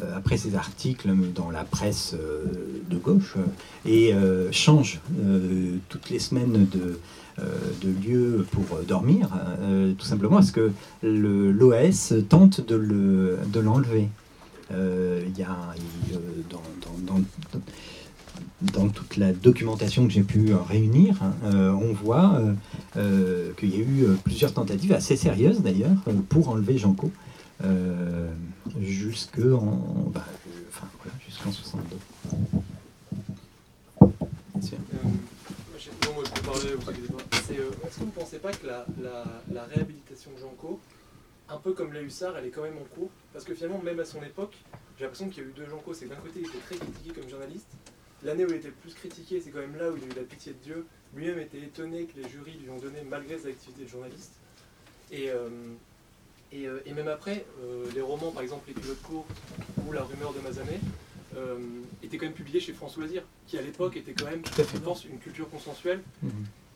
[0.03, 2.45] euh, après ses articles dans la presse euh,
[2.91, 3.43] de gauche, euh,
[3.91, 6.99] et euh, change euh, toutes les semaines de,
[7.39, 7.43] euh,
[8.07, 9.29] lieu pour dormir,
[9.61, 10.71] euh, tout simplement parce que
[11.03, 14.09] l'OAS tente de le- de l'enlever.
[14.73, 16.17] Euh, Il y a euh,
[18.63, 22.41] dans- toute la documentation que j'ai pu euh, réunir, hein, euh, on voit
[22.97, 25.97] euh, qu'il y a eu plusieurs tentatives assez sérieuses d'ailleurs
[26.29, 27.11] pour enlever Janco
[28.81, 30.25] jusque bah,
[30.69, 31.97] enfin, voilà, jusqu'en 62.
[34.55, 34.79] Bien sûr.
[34.79, 35.13] Euh, moi,
[35.79, 37.23] j'ai- non, moi je peux parler, vous inquiétez pas.
[37.47, 40.81] C'est, euh, Est-ce que vous ne pensez pas que la, la, la réhabilitation de Janco,
[41.49, 43.11] un peu comme les Hussards, elle est quand même en cours?
[43.33, 44.55] Parce que finalement, même à son époque,
[44.99, 45.93] j'ai l'impression qu'il y a eu deux Janco.
[45.95, 47.69] C'est d'un côté, il était très critiqué comme journaliste.
[48.27, 50.17] L'année où il était le plus critiqué, c'est quand même là où il a eu
[50.17, 50.85] la pitié de Dieu.
[51.15, 54.33] Lui-même était étonné que les jurys lui ont donné malgré ses activités de journaliste.
[55.13, 55.49] Et, euh,
[56.51, 59.31] et, euh, et même après, euh, les romans, par exemple Les pilotes courtes
[59.87, 60.81] ou La rumeur de Mazamet,
[61.37, 61.59] euh,
[62.03, 65.05] étaient quand même publiés chez France Loisirs, qui à l'époque était quand même, je pense,
[65.05, 66.03] une culture consensuelle.
[66.21, 66.31] Mhm.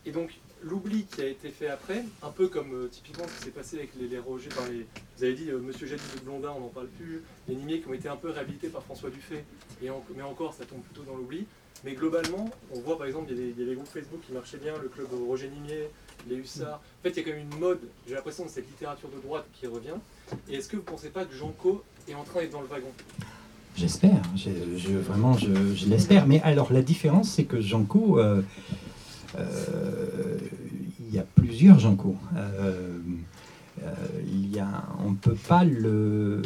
[0.06, 0.30] Et donc,
[0.62, 3.78] l'oubli qui a été fait après, un peu comme euh, typiquement ce qui s'est passé
[3.78, 6.60] avec les, les Roger, enfin, les, vous avez dit euh, Monsieur Jadis de Blondin, on
[6.60, 9.44] n'en parle plus, les Nimiers qui ont été un peu réhabilités par François Dufay,
[9.82, 9.88] mais
[10.22, 11.46] encore ça tombe plutôt dans l'oubli.
[11.82, 14.74] Mais globalement, on voit par exemple, il y, a des- groupes Facebook qui marchaient bien,
[14.82, 15.88] le club Roger Nimier,
[16.28, 16.74] les Hussards.
[16.78, 19.18] En fait, il y a quand même une mode, j'ai l'impression, de cette littérature de
[19.22, 19.94] droite qui revient.
[20.50, 22.60] Et est-ce que vous ne pensez pas que Jean Co est en train d'être dans
[22.60, 22.90] le wagon?
[23.76, 26.26] J'espère, je, je- vraiment je, l'espère.
[26.26, 28.42] Mais alors la différence, c'est que Janco, euh,
[29.38, 32.16] il y a plusieurs Janco.
[32.36, 32.98] Euh,
[33.82, 33.94] euh,
[34.26, 36.42] il y a, on peut pas le,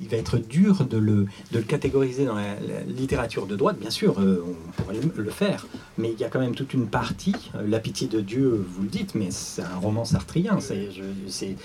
[0.00, 3.78] il va être dur de le, de le catégoriser dans la, littérature de droite.
[3.78, 6.88] Bien sûr, euh, on pourrait le, faire, mais il y a quand même toute une
[6.88, 7.34] partie.
[7.54, 10.58] euh, La pitié de Dieu, vous le dites, mais c'est un roman sartrien.
[10.60, 11.56] C'est,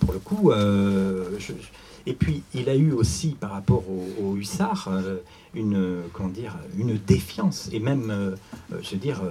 [0.00, 0.50] pour le coup.
[0.50, 1.24] euh,
[2.06, 5.16] et puis, il a eu aussi, par rapport au, au hussard, euh,
[5.56, 7.68] une, comment dire, une défiance.
[7.72, 8.30] Et même, euh,
[8.72, 9.30] euh, je veux dire, euh,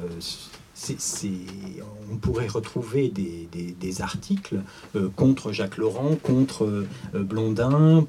[0.73, 1.29] c'est, c'est-
[2.11, 4.57] on pourrait retrouver des, des- des articles
[4.95, 6.87] euh, contre Jacques Laurent, contre euh,
[7.23, 8.05] Blondin,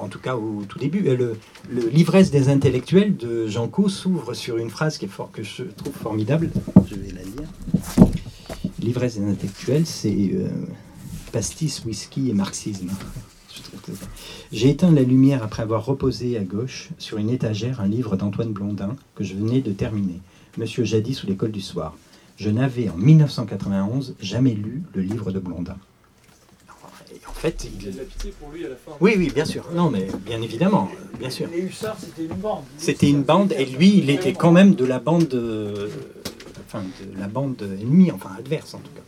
[0.00, 1.06] en tout cas au tout début.
[1.06, 1.36] Et le,
[1.70, 5.42] le L'ivresse des intellectuels de Jean Co s'ouvre sur une phrase qui est fort, que
[5.42, 6.50] je trouve formidable.
[6.88, 8.10] Je vais la lire.
[8.80, 10.30] L'ivresse des intellectuels, c'est
[11.32, 12.88] pastis, whisky et marxisme.
[13.54, 14.06] Je trouve que ça-
[14.52, 18.52] J'ai éteint la lumière après avoir reposé à gauche sur une étagère un livre d'Antoine
[18.52, 20.20] Blondin que je venais de terminer,
[20.58, 21.96] Monsieur Jadis ou l'école du soir.
[22.36, 25.76] Je n'avais en 1991 jamais lu le livre de Blondin.
[27.14, 27.92] Et en fait, Il
[28.32, 28.90] pour lui à la fin.
[29.00, 29.68] oui, oui, bien sûr.
[29.72, 31.46] Non, mais bien évidemment, bien sûr.
[31.52, 32.64] Les hussards, c'était une bande.
[32.76, 35.88] C'était une bande, et lui, il était quand même de la bande, euh,
[36.66, 39.02] enfin, de la bande ennemie, enfin adverse en tout cas.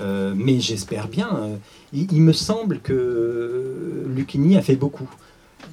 [0.00, 1.58] Euh, mais j'espère bien.
[1.92, 5.08] il, me semble que Lucchini a fait beaucoup.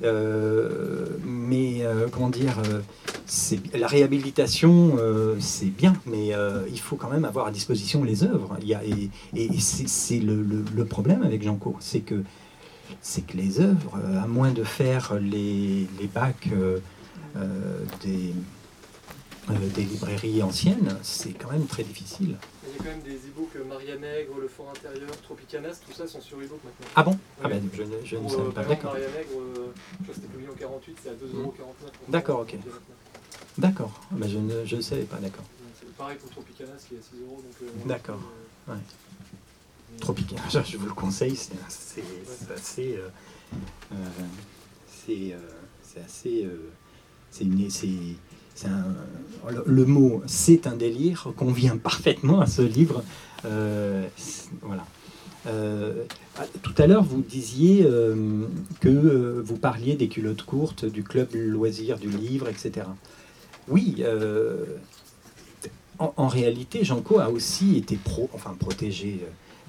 [0.04, 2.58] Euh, mais euh, comment dire,
[3.74, 4.98] la réhabilitation,
[5.40, 6.32] c'est bien, mais
[6.72, 8.58] il faut quand même avoir à disposition les œuvres.
[8.62, 12.24] Il y a, et c'est le, problème avec Jean Co, c'est que
[13.28, 16.50] que les œuvres, à moins de faire les, les bacs
[18.04, 18.34] des,
[19.50, 22.38] euh, des librairies anciennes, c'est quand même très difficile.
[22.68, 25.94] Il y a quand même des e-books euh, Maria Nègre, Le Fort Intérieur, Tropicanas, tout
[25.94, 26.88] ça sont sur e-book maintenant.
[26.96, 27.18] Ah bon?
[27.44, 27.60] Ah Ouais.
[27.60, 28.94] ben, je, ne- je ne savais euh, pas, d'accord.
[28.94, 32.10] Maria Nègre, euh, je crois que c'était publié en 48, c'est à 2,49€.
[32.10, 32.56] D'accord, ok.
[33.58, 35.46] D'accord, Ah ben, je ne je savais pas, d'accord.
[35.80, 37.42] C'est pareil pour Tropicanas qui est à 6 euros.
[37.42, 38.20] donc, euh, D'accord.
[38.70, 38.80] euh, Ouais.
[40.50, 41.54] ça, je vous le conseille, c'est
[42.54, 42.96] assez.
[42.98, 43.08] euh,
[43.94, 43.96] euh,
[45.06, 46.44] c'est euh, assez.
[46.46, 46.72] euh,
[47.32, 47.70] c'est une.
[49.65, 53.04] Le, mot c'est un délire convient parfaitement à ce livre.
[53.46, 54.08] Euh,
[54.62, 54.86] voilà.
[55.48, 56.04] Euh,
[56.63, 58.46] tout à l'heure, vous disiez euh,
[58.80, 62.88] que vous parliez des culottes courtes, du club loisir du livre, etc.
[63.68, 64.04] Oui,
[65.98, 69.22] en, en réalité, Janco a aussi été pro, enfin protégé,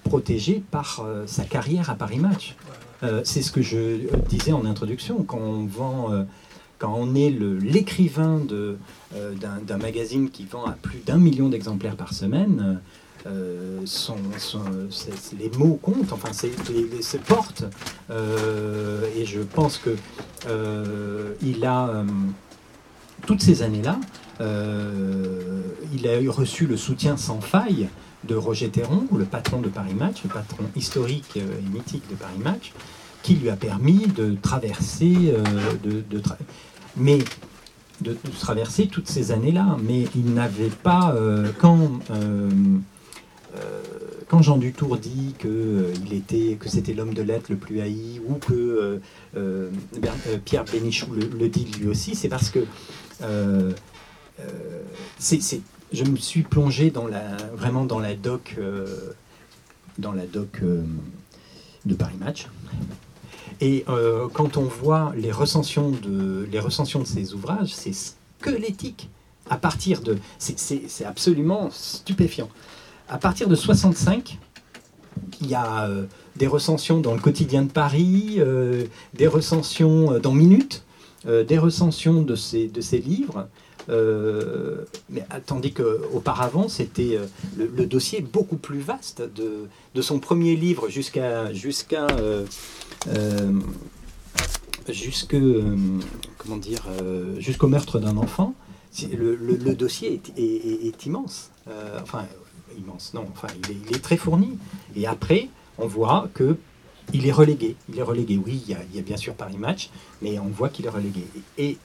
[0.05, 2.57] protégé par sa carrière à Paris Match.
[3.25, 5.23] C'est ce que je disais en introduction.
[5.23, 6.27] Quand on vend,
[6.79, 8.77] quand on est l'écrivain euh,
[9.35, 12.81] d'un, magazine qui vend à plus d'un million d'exemplaires par semaine,
[13.27, 13.81] euh,
[15.39, 17.65] les mots comptent, enfin, se portent.
[18.11, 19.97] Euh, et je pense que
[21.43, 22.05] il a
[23.27, 23.99] toutes ces années-là,
[24.41, 27.89] il a reçu le soutien sans faille
[28.25, 32.39] de Roger Théron, le patron de Paris Match, le patron historique et mythique de Paris
[32.43, 32.73] Match,
[33.27, 35.43] qui lui a permis de traverser, euh,
[35.83, 36.05] de,
[38.39, 39.77] traverser toutes ces années-là.
[39.83, 42.49] Mais il n'avait pas, euh, quand, euh,
[44.29, 49.01] quand Jean Dutour dit que était, c'était l'homme de lettres le plus haï, ou que
[50.45, 52.61] Pierre Bénichou le, dit lui aussi, c'est parce que
[55.93, 58.55] je me suis plongé dans la, vraiment dans la doc,
[59.99, 60.61] dans la doc
[61.87, 62.47] de Paris Match.
[63.61, 69.09] Et euh, quand on voit les recensions de, les recensions de ces ouvrages, c'est squelettique.
[69.49, 72.49] À partir de, c'est, absolument stupéfiant.
[73.09, 74.39] À partir de 65,
[75.41, 80.33] il y a euh, des recensions dans le quotidien de Paris, euh, des recensions dans
[80.33, 80.83] Minute,
[81.27, 83.49] des recensions de ces, de ces livres.
[83.89, 90.19] Euh, mais ah, tandis qu'auparavant, c'était euh, le, dossier beaucoup plus vaste de, de son
[90.19, 92.45] premier livre jusqu'à jusqu'à euh,
[93.09, 93.53] euh,
[94.89, 95.77] jusque euh,
[96.39, 98.55] comment dire euh, jusqu'au meurtre d'un enfant.
[99.13, 101.51] Le, le- dossier est, immense.
[101.69, 102.25] Euh, enfin
[102.79, 103.27] immense, non.
[103.33, 104.59] Enfin, il est, il est très fourni.
[104.95, 106.57] Et après, on voit que
[107.13, 107.77] il est relégué.
[107.91, 108.41] Il est relégué.
[108.45, 109.91] Oui, il y a, il y a bien sûr Paris Match,
[110.23, 111.25] mais on voit qu'il est relégué.
[111.59, 111.77] Et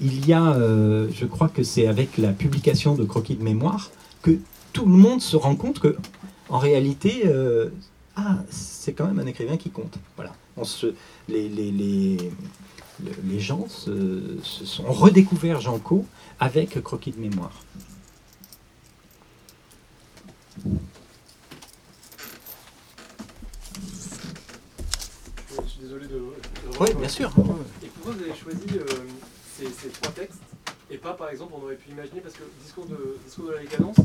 [0.00, 3.90] il y a, euh, je crois que c'est avec la publication de Croquis de mémoire
[4.22, 4.38] que
[4.72, 5.96] tout le monde se rend compte que,
[6.48, 7.68] en réalité, euh,
[8.16, 9.98] ah, c'est quand même un écrivain qui compte.
[10.16, 10.32] Voilà.
[10.56, 10.94] On se,
[11.28, 12.16] les, les, les,
[13.04, 16.06] le- les gens se, se sont redécouverts Jean Co
[16.40, 17.52] avec Croquis de mémoire.
[25.62, 26.14] Je suis désolé de.
[26.14, 27.30] de- Oui, bien sûr.
[27.82, 28.84] Et pourquoi vous avez choisi euh,
[29.56, 30.40] ces, ces trois textes
[30.90, 33.60] et pas par exemple on aurait pu imaginer parce que discours de discours de la
[33.60, 33.96] décadence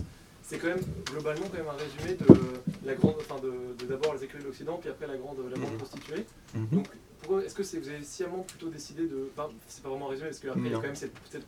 [0.44, 4.24] c'est quand même globalement quand même un résumé de la grande, enfin de, d'abord les
[4.24, 5.78] écuries de l'Occident, puis après la grande, la grande Mhm.
[5.78, 6.26] prostituée.
[6.56, 6.68] Mhm.
[6.72, 6.88] Donc,
[7.20, 10.10] pourquoi est-ce que c'est, vous avez sciemment plutôt décidé de, enfin, c'est pas vraiment un
[10.10, 11.46] résumé parce qu'après il y a quand même cette, cette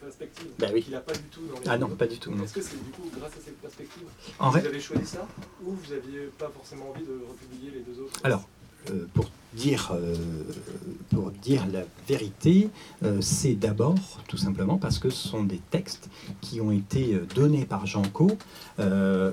[0.00, 0.80] perspective Bah oui.
[0.82, 1.66] qu'il n'a pas du tout dans les.
[1.68, 2.32] Ah non, pas du tout.
[2.44, 4.04] Est-ce que c'est du coup grâce à cette perspective
[4.38, 5.26] En vous vrai, avez choisi ça
[5.64, 8.46] ou vous aviez pas forcément envie de republier les deux autres Alors,
[8.90, 9.28] euh, pour,
[9.64, 10.14] euh,
[11.10, 12.68] pour dire la vérité,
[13.02, 13.94] euh, c'est d'abord
[14.28, 18.02] tout simplement parce que ce sont des textes qui ont été euh, donnés par Jean
[18.12, 18.30] Co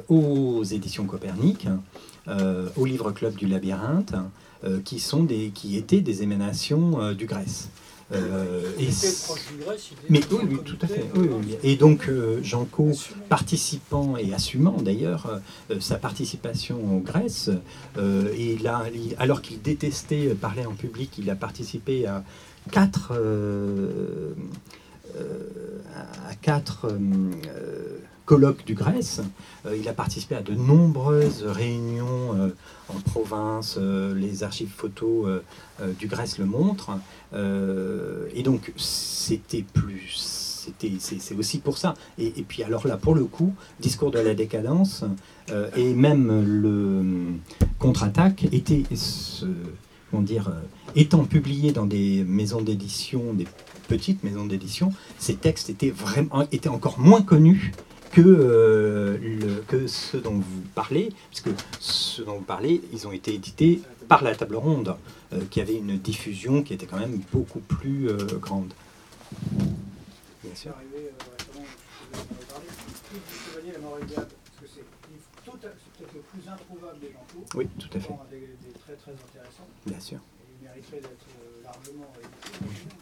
[0.08, 1.68] aux éditions Copernic,
[2.78, 4.16] au Livre Club du Labyrinthe,
[4.86, 7.68] qui, sont des, qui étaient des émanations du Grèce.
[8.12, 8.90] Euh, et
[10.10, 11.06] mais oui, oui, tout à fait.
[11.16, 11.56] oui, oui.
[11.64, 13.24] Et donc, euh, Jean Co assumé.
[13.30, 15.40] participant et assumant d'ailleurs
[15.72, 17.50] euh, sa participation en Grèce.
[17.98, 22.24] euh, et il- alors qu'il détestait parler en public, il a participé à
[22.72, 23.14] quatre,
[26.30, 26.88] à quatre
[28.26, 29.22] colloques du Grèce.
[29.76, 32.52] Il a participé à de nombreuses réunions
[32.96, 33.78] en province.
[33.78, 35.44] euh, les archives photos euh,
[35.82, 36.92] euh, du Grèce le montrent.
[38.36, 40.70] Et donc, c'était plus.
[40.80, 41.94] C'est, aussi pour ça.
[42.18, 45.04] Et, puis alors là, pour le coup, discours de la décadence
[45.76, 47.04] et même le
[47.80, 49.46] contre-attaque étaient, ce-
[50.10, 50.54] comment dire,
[50.96, 53.48] étant publiés dans des maisons d'édition, des
[53.90, 57.74] petites maisons d'édition, ces textes étaient vraiment étaient encore moins connus
[58.14, 61.50] que, euh, le- que ceux dont vous parlez, parce que
[61.80, 64.96] ceux dont vous parlez, ils ont été édités par la table ronde,
[65.34, 68.72] euh, qui avait une diffusion qui était quand même beaucoup plus euh, grande.
[70.44, 70.74] Bien sûr.
[77.56, 80.18] Oui, tout à fait, des, des très très intéressants, bien sûr.
[80.18, 81.26] et il mériterait d'être
[81.64, 82.96] largement édité.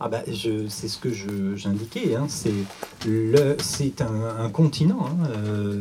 [0.00, 1.08] Ah bah, c'est ce que
[1.56, 5.06] j'indiquais, hein, c'est, un, un continent.
[5.06, 5.80] hein, euh,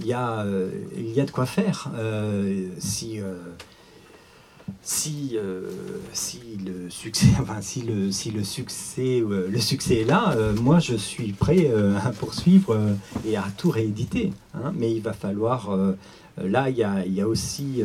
[0.00, 1.90] Il y, a, euh, il y a de quoi faire.
[1.94, 3.20] euh, si,
[4.82, 5.36] si,
[6.14, 10.94] si le succès, enfin, si le, si le succès, le succès est là, moi je
[10.94, 11.70] suis prêt
[12.02, 12.78] à poursuivre
[13.26, 14.32] et à tout rééditer.
[14.54, 15.76] hein, mais il va falloir.
[16.42, 17.82] là, il y a, il y a aussi.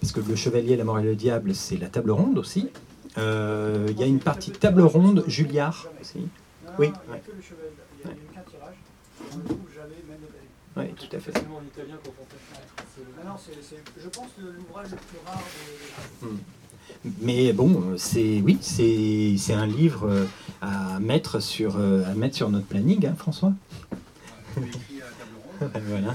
[0.00, 2.70] parce que le chevalier, la mort et le diable, c'est la table ronde aussi.
[3.18, 6.28] Euh, Il y a une partie table ronde, Julliard aussi.
[6.78, 7.22] Oui, non, il n'y a ouais.
[7.26, 7.70] que le chevalier,
[8.04, 8.74] il n'y a eu qu'un tirage,
[9.32, 10.26] on ne le trouve jamais, même au
[10.80, 10.88] Palais.
[10.88, 11.32] Oui, tout à fait.
[11.32, 13.26] Facilement en italien quand on fait.
[13.28, 15.42] Non, c'est, c'est- je pense, le- l'ouvrage le plus rare.
[17.20, 20.24] Mais bon, c'est oui, c'est c'est un livre euh,
[20.60, 23.52] à mettre sur euh, à mettre sur notre planning, hein, François.
[25.60, 26.12] voilà.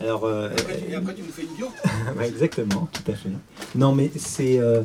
[0.00, 0.50] Alors, euh,
[0.88, 1.68] Et après, tu nous fais une bio
[2.18, 3.30] Ouais, exactement, tout à fait.
[3.74, 4.58] Non, mais c'est.
[4.58, 4.82] euh,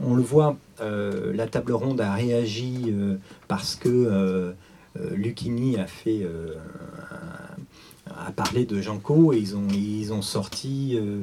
[0.00, 3.16] on le voit, euh, la table ronde a réagi euh,
[3.48, 4.52] parce que euh,
[5.00, 6.22] euh, Lucchini a fait.
[6.22, 6.54] euh,
[8.08, 9.56] a parlé de Jean Co et ils
[10.12, 10.96] ont, sorti.
[10.96, 11.20] euh,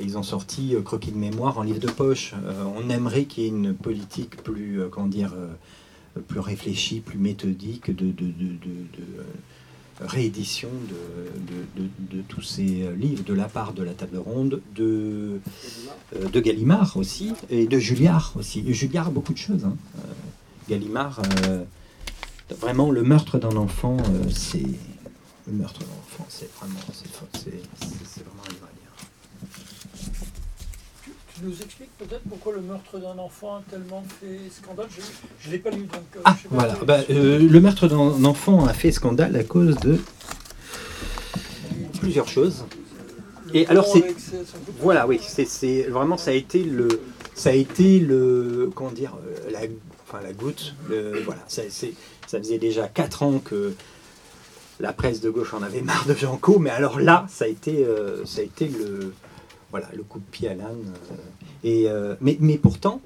[0.00, 2.34] euh, Croquis de mémoire en livre de poche.
[2.44, 7.00] Euh, on aimerait qu'il y ait une politique plus, euh, comment dire, euh, plus réfléchie,
[7.00, 9.22] plus méthodique de, euh,
[10.00, 15.40] réédition de, tous ces livres de la part de la table ronde, de,
[16.16, 18.62] euh, de Gallimard aussi, et de Julliard aussi.
[18.66, 19.64] Et Julliard beaucoup de choses.
[19.64, 19.76] hein.
[19.98, 20.00] Euh,
[20.68, 21.64] Gallimard, euh,
[22.60, 24.62] vraiment, le meurtre d'un enfant, euh, c'est.
[25.46, 26.78] Le meurtre d'un enfant, c'est vraiment.
[26.92, 27.08] C'est
[27.38, 29.98] c'est- c'est- c'est vraiment un livre à lire.
[31.38, 34.86] Tu nous expliques peut-être pourquoi le meurtre d'un enfant a tellement fait scandale
[35.40, 36.54] Je ne l'ai pas lu, donc euh, Ah, je sais pas.
[36.56, 36.74] voilà.
[36.84, 39.98] Bah, euh, le meurtre d'un enfant a fait scandale à cause de
[42.00, 42.64] plusieurs choses.
[43.48, 44.14] Le et alors, c'est-
[44.80, 46.88] Voilà, oui, c'est vraiment ça a été le,
[47.34, 49.60] ça a été le, comment dire, euh, la,
[50.06, 50.74] enfin la goutte.
[50.88, 53.74] le- voilà, ça, ça faisait déjà quatre ans que
[54.80, 57.84] la presse de gauche en avait marre de Janco, mais alors là, ça a été,
[57.84, 59.12] euh, ça a été le,
[59.70, 60.92] voilà, le coup de pied à l'âne.
[61.12, 61.14] euh,
[61.64, 63.00] et euh, mais, mais pourtant.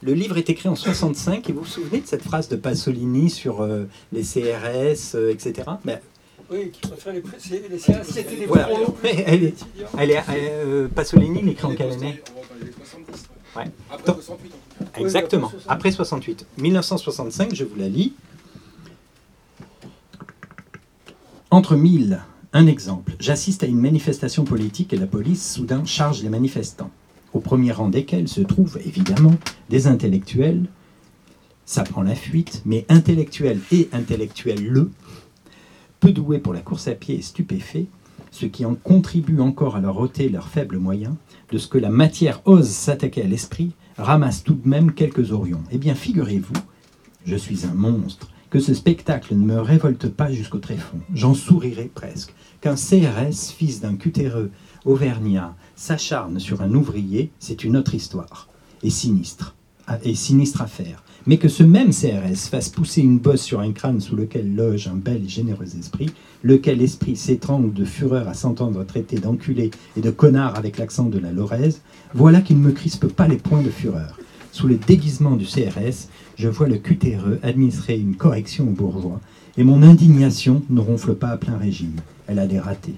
[0.00, 3.30] Le livre est écrit en 65 et vous vous souvenez de cette phrase de Pasolini
[3.30, 5.68] sur euh, les CRS, euh, etc.
[5.84, 6.00] Mais
[6.52, 7.20] Oui, qui préfère les,
[7.68, 8.66] les CRS, c'était les Voilà.
[8.68, 9.88] prolos, Mais elle est- les étudiants.
[9.98, 13.28] elle est, euh, Pasolini l'écrit en quelle année On va parler des 70.
[13.56, 13.64] Ouais.
[13.90, 14.14] Après Attends.
[14.14, 15.00] 68 en tout cas.
[15.00, 16.46] Exactement, après après 68.
[16.58, 18.12] 1965, je vous la lis.
[21.50, 22.20] Entre mille,
[22.52, 23.14] un exemple.
[23.20, 26.90] J'assiste à une manifestation politique et la police soudain charge les manifestants,
[27.34, 29.34] au premier rang desquels se trouvent évidemment
[29.68, 30.66] des intellectuels.
[31.66, 34.90] Ça prend la fuite, mais intellectuels et intellectuels le,
[36.00, 37.86] peu doués pour la course à pied et stupéfaits,
[38.30, 41.14] ce qui en contribue encore à leur ôter leurs faibles moyens,
[41.50, 45.62] de ce que la matière ose s'attaquer à l'esprit, ramasse tout de même quelques orions.
[45.70, 46.54] Eh bien, figurez-vous,
[47.26, 51.00] je suis un monstre que ce spectacle ne me révolte pas jusqu'au tréfonds.
[51.14, 52.34] J'en sourirais presque.
[52.60, 54.50] Qu'un CRS, fils d'un cutéreux
[54.84, 58.48] auvergnat, s'acharne sur un ouvrier, c'est une autre histoire.
[58.82, 59.54] Et sinistre.
[60.02, 61.02] Et sinistre affaire.
[61.26, 64.88] Mais que ce même CRS fasse pousser une bosse sur un crâne sous lequel loge
[64.88, 66.10] un bel et généreux esprit,
[66.42, 71.18] lequel esprit s'étrangle de fureur à s'entendre traiter d'enculé et de connard avec l'accent de
[71.18, 71.82] la Lorraise,
[72.14, 74.18] voilà qu'il ne me crispe pas les points de fureur.
[74.52, 79.20] Sous le déguisement du CRS, je vois le cutéreux administrer une correction aux bourgeois,
[79.56, 81.96] et mon indignation ne ronfle pas à plein régime.
[82.28, 82.94] Elle a des ratés.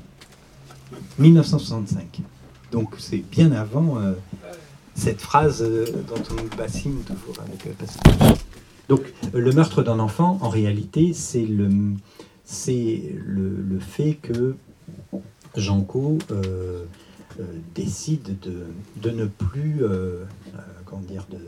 [1.18, 2.20] 1965.
[2.70, 4.12] Donc c'est bien avant euh,
[4.94, 8.36] cette phrase euh, dont on nous bassine toujours avec euh, Pascal.
[8.88, 11.70] Donc le meurtre d'un enfant, en réalité, c'est le,
[13.78, 14.56] fait que
[15.56, 16.18] Janco
[17.74, 19.82] décide de, ne plus,
[20.84, 21.38] comment dire, de,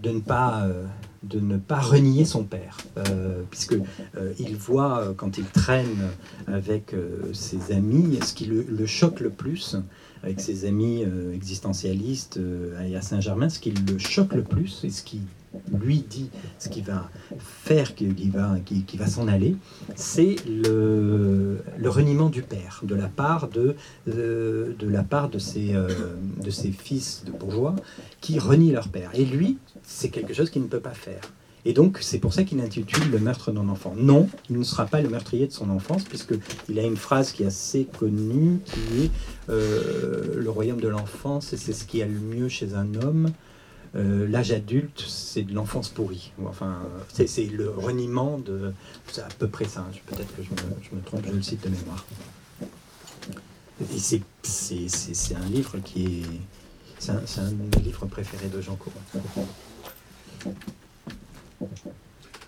[0.00, 0.84] de ne pas, euh,
[1.22, 6.08] de ne pas renier son père, euh, puisque euh, il voit euh, quand il traîne
[6.46, 9.76] avec euh, ses amis, ce qui le, choque le plus,
[10.22, 14.90] avec ses amis euh, existentialistes euh, à Saint-Germain, ce qui le choque le plus et
[14.90, 15.20] ce qui
[15.72, 19.56] lui dit, ce qui va faire qu'il va, qu'il va s'en aller,
[19.96, 23.74] c'est le, reniement du père de la part de,
[24.06, 25.88] de, la part de ses, euh,
[26.42, 27.74] de ses fils de bourgeois
[28.20, 29.10] qui renient leur père.
[29.14, 31.20] Et lui, c'est quelque chose qu'il ne peut pas faire.
[31.64, 33.94] Et donc, c'est pour ça qu'il intitule Le meurtre d'un enfant.
[33.96, 37.42] Non, il ne sera pas le meurtrier de son enfance, puisqu'il a une phrase qui
[37.42, 39.10] est assez connue, qui est
[39.50, 43.30] euh, Le royaume de l'enfance, c'est ce qui a le mieux chez un homme.
[43.96, 46.32] Euh, L'âge adulte, c'est de l'enfance pourrie.
[46.46, 46.78] Enfin,
[47.12, 48.72] c'est le reniement de.
[49.10, 49.80] C'est à peu près ça.
[49.80, 49.90] hein.
[50.06, 52.04] Peut-être que je me, je trompe, je le cite de mémoire.
[53.80, 54.22] Et c'est-
[55.34, 56.22] un livre qui est.
[56.98, 59.00] C'est un, de mes livres préférés de Jean Courant.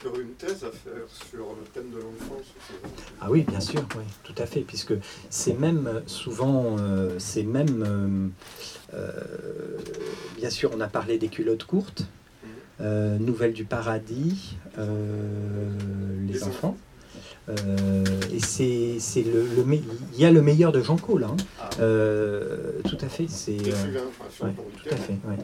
[0.05, 2.47] Aurait une thèse à faire sur le thème de l'enfance.
[3.21, 4.95] Ah oui, bien sûr, oui, tout à fait, puisque
[5.31, 8.33] c'est même euh, souvent, euh, c'est même,
[8.95, 9.09] euh,
[10.37, 12.07] bien sûr, on a parlé des culottes courtes,
[12.81, 16.77] euh, Nouvelles du paradis, les Les enfants.
[17.49, 19.75] Euh, et c'est, c'est le, le me-
[20.15, 21.27] il y a le meilleur de Jean là.
[21.29, 21.37] hein.
[21.61, 21.71] Ah.
[21.81, 23.57] Euh, tout à fait, c'est.
[23.59, 24.01] euh,
[24.43, 25.13] Ouais, tout à fait.
[25.29, 25.37] ouais.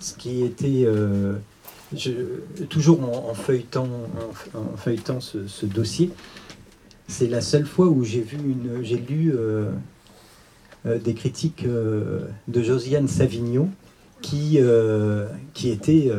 [0.00, 0.84] Ce qui était
[2.68, 3.88] toujours en, feuilletant,
[4.54, 6.10] en, feuilletant ce, dossier,
[7.08, 9.70] c'est la seule fois où j'ai lu euh,
[10.86, 13.68] euh, des critiques euh, de Josiane Savigno
[14.22, 14.58] qui
[15.64, 16.12] était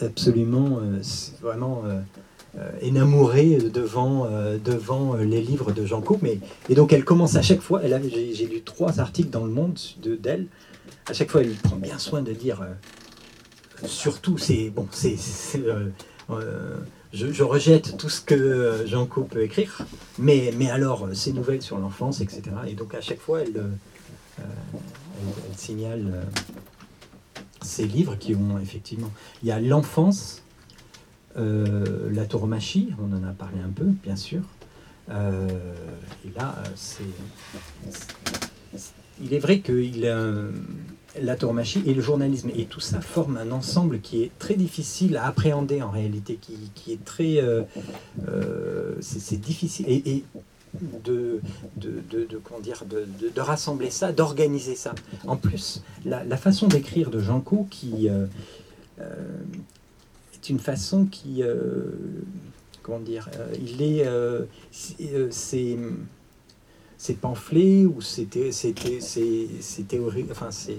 [0.00, 0.78] absolument
[1.40, 1.82] vraiment
[2.80, 4.28] énamourée devant
[4.64, 7.82] devant les livres de Jean mais et donc elle commence à chaque fois.
[7.82, 10.46] J'ai lu trois articles dans le Monde de d'elle
[11.06, 12.64] à chaque fois, elle prend bien soin de dire.
[13.86, 15.16] Surtout, c'est bon, c'est.
[15.56, 15.88] euh,
[16.30, 16.76] euh,
[17.12, 19.86] je, je rejette tout ce que Co peut écrire,
[20.18, 22.42] mais, mais alors, euh, ses nouvelles sur l'enfance, etc.
[22.66, 23.62] Et donc, à chaque fois, elle,
[25.56, 26.22] signale euh,
[27.60, 29.10] ces livres qui ont effectivement.
[29.42, 30.42] Il y a l'enfance,
[31.36, 34.40] la tauromachie, on en a parlé un peu, bien sûr.
[35.10, 37.04] Et là, c'est.
[39.20, 40.50] Il est vrai que il, euh,
[41.20, 45.16] la tauromachie et le journalisme et tout ça forment un ensemble qui est très difficile
[45.16, 47.36] à appréhender en réalité, qui, qui est très.
[47.38, 47.62] euh,
[48.28, 49.86] euh, c'est difficile.
[49.88, 50.24] Et,
[51.04, 51.42] de,
[51.76, 54.94] de, de, comment dire, de, de- rassembler ça, d'organiser ça.
[55.26, 58.24] En plus, la, façon d'écrire de Jean Co, qui euh,
[60.34, 61.42] est une façon qui.
[62.82, 63.28] comment dire
[63.62, 64.06] Il est.
[64.70, 65.78] c'est
[67.02, 70.78] ces pamphlets ou ces, ces, ces- ces théories, enfin ces,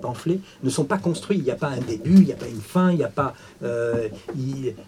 [0.00, 1.38] pamphlets ne sont pas construits.
[1.38, 3.08] Il n'y a pas un début, il n'y a pas une fin, il n'y a
[3.08, 3.34] pas.
[3.64, 4.08] euh,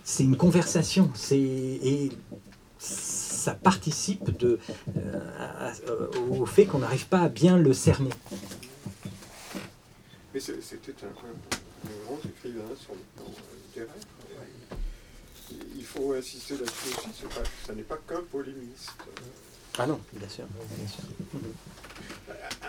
[0.05, 1.11] c'est une conversation.
[1.15, 2.13] C'est et
[2.79, 4.61] ça participe de,
[4.97, 5.21] euh,
[5.67, 5.73] à-
[6.31, 8.11] au fait qu'on n'arrive pas à bien le cerner.
[10.33, 13.33] Mais c'était un, un- grand écrivain sur le plan
[13.67, 14.05] littéraire.
[15.77, 18.93] Il faut insister là-dessus aussi, pas, ça n'est pas qu'un polémiste.
[19.79, 20.45] Ah non, bien sûr.
[20.77, 21.05] Bien sûr.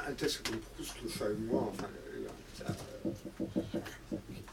[0.08, 2.28] Un texte comme Proust, Le chat et moi, enfin, euh,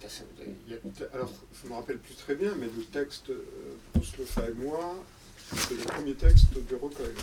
[0.08, 0.22] ça-
[0.66, 3.44] il y a- alors, je ne me rappelle plus très bien, mais le texte euh,
[3.92, 4.94] Proust, Le chat et moi,
[5.54, 7.14] c'est le premier texte du recueil,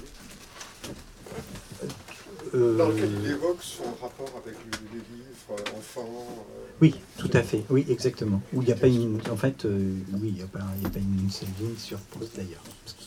[2.55, 6.27] Euh, dans lequel il évoque son rapport avec les livres, euh, enfants.
[6.51, 7.63] euh, Oui, tout à fait.
[7.69, 8.41] Oui, exactement.
[8.53, 9.19] Où il n'y a pas une.
[9.31, 12.63] En fait, euh, oui, il n'y a, pas- a une seule ligne sur Proust d'ailleurs.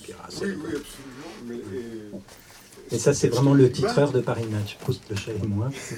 [0.08, 1.32] Oui, oui, absolument.
[1.46, 4.76] Mais, et, Et ça, c'est vraiment le titreur de Paris Match.
[4.78, 5.68] Proust, le chat et moi.
[5.78, 5.96] C'est-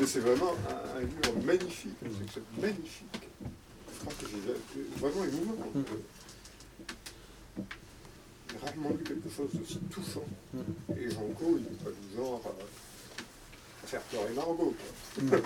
[0.00, 1.92] Mais c'est vraiment un, un livre magnifique,
[2.32, 3.28] c'est magnifique.
[3.42, 5.56] Je crois que j'ai- vraiment émouvant.
[8.50, 10.24] J'ai rarement vu quelque chose d'aussi touchant.
[10.96, 14.74] Et Janko, il n'est pas du genre à, à faire pleurer Margot.
[15.18, 15.38] quoi.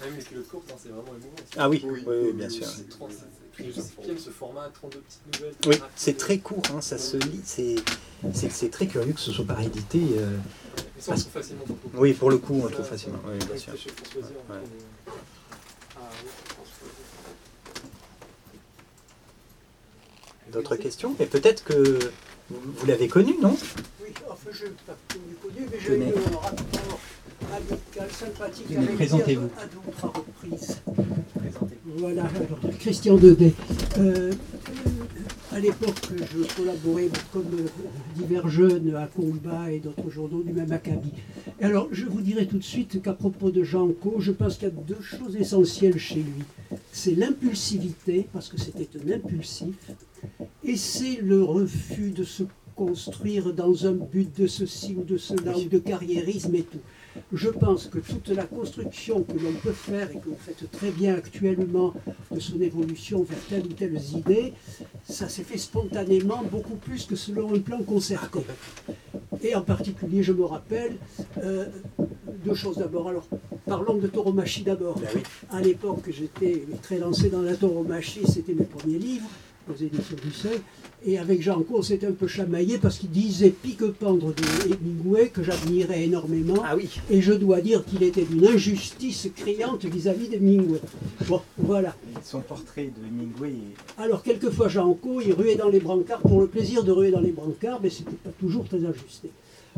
[0.00, 1.36] Même les culottes courtes, hein, c'est vraiment émouvant.
[1.56, 2.02] Ah oui, Oui.
[2.06, 2.66] oui, oui, bien sûr.
[2.66, 5.54] C'est trop- c'est- c'est- J'aime ce format, 32 petites nouvelles.
[5.66, 5.84] Oui, rapides.
[5.96, 7.40] c'est très court, hein, ça se lit.
[7.44, 7.76] C'est,
[8.34, 10.00] c'est, c'est très curieux que ce soit pas réédité.
[10.18, 10.36] euh,
[10.96, 11.96] Mais ça, on le trouve facilement pour beaucoup.
[11.96, 13.18] Oui, pour le coup, on le trouve facilement.
[13.26, 13.72] Oui, bien sûr.
[20.52, 21.14] D'autres questions?
[21.18, 21.98] Mais peut-être que
[22.50, 23.56] vous, vous l'avez connu, non?
[24.02, 24.96] Oui, enfin, je n'ai pas
[25.42, 26.08] connu, mais j'ai Tenez.
[26.10, 27.00] eu un rapport
[27.54, 29.48] amical, sympathique lui présentez-vous.
[30.02, 30.82] reprises.
[31.98, 33.52] Voilà, alors, Christian Dedet.
[33.98, 34.32] Euh,
[35.52, 37.56] à l'époque, je collaborais comme
[38.14, 41.12] divers jeunes à Combat et d'autres journaux du même acabit.
[41.62, 44.68] Alors, je vous dirai tout de suite qu'à propos de Jean Co, je pense qu'il
[44.68, 46.78] y a deux choses essentielles chez lui.
[46.92, 49.76] C'est l'impulsivité, parce que c'était un impulsif,
[50.62, 52.42] et c'est le refus de se
[52.74, 56.80] construire dans un but de ceci ou de cela, ou de carriérisme et tout.
[57.32, 60.90] Je pense que toute la construction que l'on peut faire et que vous faites très
[60.90, 61.94] bien actuellement
[62.30, 64.52] de son évolution vers telle ou telle idée,
[65.08, 68.40] ça s'est fait spontanément beaucoup plus que selon un plan concerté.
[69.42, 70.96] Et en particulier, je me rappelle
[71.42, 71.66] euh,
[72.44, 73.08] deux choses d'abord.
[73.08, 73.28] Alors,
[73.66, 74.98] parlons de tauromachie d'abord.
[74.98, 75.22] Ben.
[75.50, 79.28] À l'époque, j'étais très lancé dans la tauromachie, c'était mes premiers livres
[79.70, 80.58] aux éditions du Seuil.
[81.04, 85.42] Et avec Jean on s'était un peu chamaillé parce qu'il disait pique-pendre de Hemingway que
[85.42, 86.62] j'admirais énormément.
[86.64, 86.88] Ah oui.
[87.10, 90.80] Et je dois dire qu'il était d'une injustice criante vis-à-vis d'Hemingway.
[91.28, 91.94] Bon, voilà.
[92.24, 93.50] Son portrait de Hemingway.
[93.50, 97.20] est- Alors, quelquefois, Jean il ruait dans les brancards pour le plaisir de ruer dans
[97.20, 99.30] les brancards, mais c'était pas toujours très ajusté.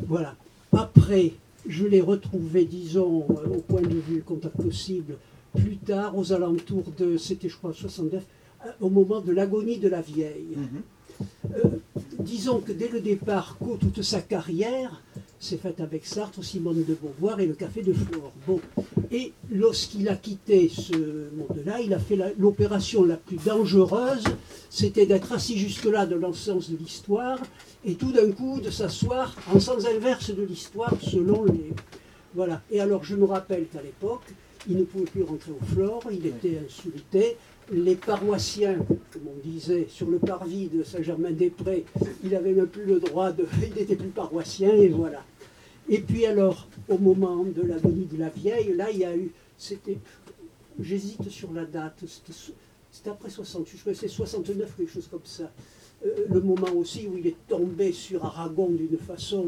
[0.07, 0.35] Voilà.
[0.73, 1.33] Après,
[1.67, 5.15] je l'ai retrouvé, disons, euh, au point de vue contact possible,
[5.57, 8.25] plus tard, aux alentours de, c'était je crois 69, euh,
[8.81, 10.57] au moment de l'agonie de la vieille.
[11.55, 11.69] Euh,
[12.21, 15.03] disons que dès le départ, Co, toute sa carrière
[15.41, 18.33] s'est faite avec Sartre, Simone de Beauvoir et le Café de Flore.
[18.47, 18.61] Bon.
[19.11, 20.95] Et lorsqu'il a quitté ce
[21.37, 24.25] monde-là, il a fait l'opération la, plus dangereuse,
[24.69, 27.39] c'était d'être assis jusque-là de l'ensemble de l'histoire,
[27.85, 31.73] et tout d'un coup de s'asseoir en sens inverse de l'histoire selon les...
[32.35, 32.63] Voilà.
[32.71, 34.25] Et alors je me rappelle qu'à l'époque,
[34.69, 37.37] il ne pouvait plus rentrer au Flore, il était insulté.
[37.71, 38.79] Les paroissiens,
[39.13, 41.85] comme on disait, sur le parvis de Saint-Germain-des-Prés,
[42.25, 43.47] il n'avait même plus le droit de.
[43.63, 45.23] Il n'était plus paroissien, et voilà.
[45.89, 49.31] Et puis alors, au moment de l'agonie de la vieille, là, il y a eu.
[49.57, 49.99] C'était.
[50.81, 52.05] J'hésite sur la date,
[52.91, 55.51] c'était après 68, je crois que c'est 69, quelque chose comme ça.
[56.07, 59.47] Euh, le moment aussi où il est tombé sur Aragon d'une façon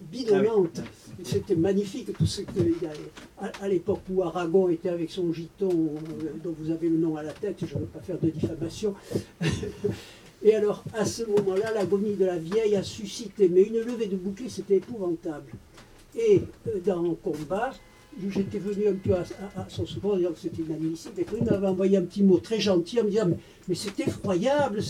[0.00, 0.80] bidonnante.
[1.24, 3.50] C'était magnifique tout ce qu'il y a.
[3.60, 7.22] À, l'époque où Aragon était avec son giton, euh, dont vous avez le nom à
[7.22, 8.94] la tête, je ne veux pas faire de diffamation.
[10.42, 14.16] Et alors, à ce moment-là, l'agonie de la vieille a suscité, mais une levée de
[14.16, 15.52] bouclier, c'était épouvantable.
[16.16, 17.72] Et euh, dans le combat,
[18.28, 19.20] j'étais venu un peu à,
[19.56, 21.20] à- à son secours, disant que c'était inadmissible.
[21.20, 23.36] Et puis il m'avait envoyé un petit mot très gentil en me disant Mais,
[23.70, 24.80] mais c'est effroyable.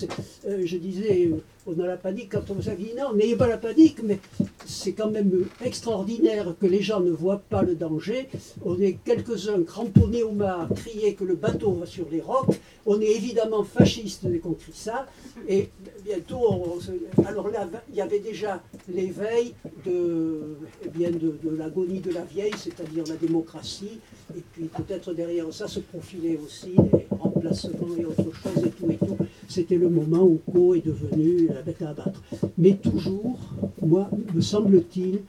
[0.49, 3.47] euh, je disais euh, On a la panique quand on vous dit Non, n'ayez pas
[3.47, 4.19] la panique, mais
[4.65, 8.31] c'est quand même extraordinaire que les gens ne voient pas le danger.
[8.65, 12.59] On est quelques-uns cramponnés au mât, crier que le bateau va sur les rocs.
[12.87, 15.07] On est évidemment fascistes dès qu'on crie ça.
[15.47, 15.69] Et
[16.03, 16.81] bientôt,
[17.27, 19.55] alors là, il y avait déjà l'éveil
[19.85, 20.57] de,
[20.87, 24.01] eh de, l'agonie de la vieille, c'est-à-dire la démocratie.
[24.35, 27.07] Et puis peut-être derrière ça se profilaient aussi les
[27.45, 29.17] et autre chose et tout et tout.
[29.49, 32.23] C'était le moment où Co est devenu la bête à abattre.
[32.59, 33.39] Mais toujours,
[33.83, 35.21] moi, me semble-t-il,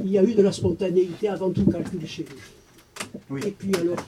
[0.00, 3.10] il y a eu de la spontanéité avant tout calcul chez lui.
[3.30, 3.40] Oui.
[3.46, 4.04] Et puis alors,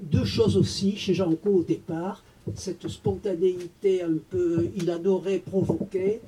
[0.00, 2.24] deux choses aussi chez Jean Co au départ,
[2.54, 6.20] cette spontanéité un peu, il adorait provoquer,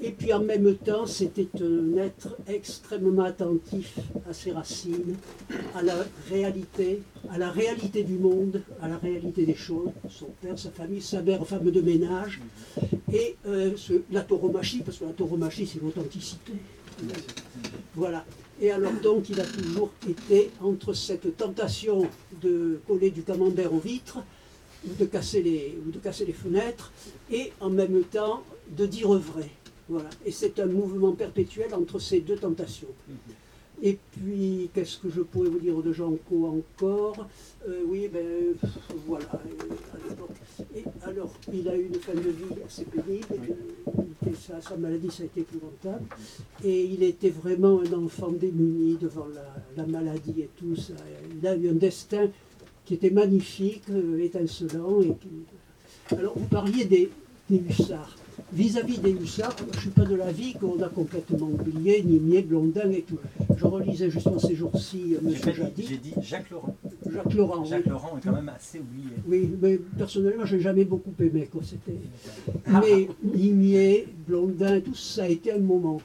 [0.00, 3.98] et puis en même temps c'était un être extrêmement attentif
[4.28, 5.16] à ses racines,
[5.74, 5.94] à la
[6.30, 11.02] réalité, à la réalité du monde, à la réalité des choses, son père, sa famille,
[11.02, 12.40] sa mère, femme de ménage,
[13.12, 13.72] et euh,
[14.10, 16.52] la tauromachie, parce que la tauromachie c'est l'authenticité.
[17.94, 18.24] Voilà.
[18.60, 22.08] Et alors donc il a toujours été entre cette tentation
[22.42, 24.18] de coller du camembert aux vitres,
[24.96, 26.92] de casser les, de casser les fenêtres,
[27.30, 28.42] et en même temps
[28.76, 29.50] de dire vrai.
[29.88, 30.10] Voilà.
[30.26, 32.88] Et c'est un mouvement perpétuel entre ces deux tentations.
[33.80, 37.28] Et puis, qu'est-ce que je pourrais vous dire de Jean Co encore?
[37.68, 38.26] Euh, Oui, ben
[39.06, 39.24] voilà,
[41.02, 43.56] alors, il a eu une fin de vie assez pénible.
[44.60, 46.04] Sa maladie, ça a été épouvantable.
[46.64, 50.94] Et il était vraiment un enfant démuni devant la, la maladie et tout ça.
[51.40, 52.28] Il a eu un destin
[52.88, 55.02] qui était magnifique, euh, étincelant.
[55.02, 57.10] Et qui- Alors, vous parliez des,
[57.50, 58.16] des hussards.
[58.50, 62.90] Vis-à-vis des hussards, je ne suis pas de l'avis qu'on a complètement oublié Nimier, Blondin
[62.90, 63.18] et tout.
[63.58, 65.54] Je relisais justement ces jours-ci euh, J'ai M.
[65.56, 66.74] Jadis, J'ai dit Jacques Laurent.
[67.12, 67.60] Jacques Laurent.
[67.62, 67.68] oui.
[67.68, 69.10] Jacques Laurent est quand même assez oublié.
[69.28, 71.46] Oui, mais personnellement, je n'ai jamais beaucoup aimé.
[71.52, 71.60] Quoi.
[71.62, 71.98] C'était...
[72.68, 76.00] Mais Nimier, Blondin, tout ça a été un moment.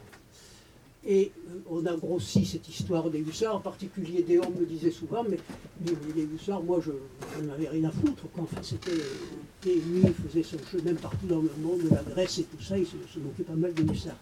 [1.06, 5.24] Et euh, on a grossi cette histoire des hussards, en particulier des me disaient souvent,
[5.28, 5.38] mais
[5.86, 6.92] les, hussards, moi, je
[7.38, 8.24] je n'en avais rien à foutre.
[8.34, 8.44] Quoi.
[8.44, 12.44] Enfin, c'était, et lui, il faisait son chemin partout dans le monde, la Grèce et
[12.44, 14.20] tout ça, il se, se moquait pas mal des hussards.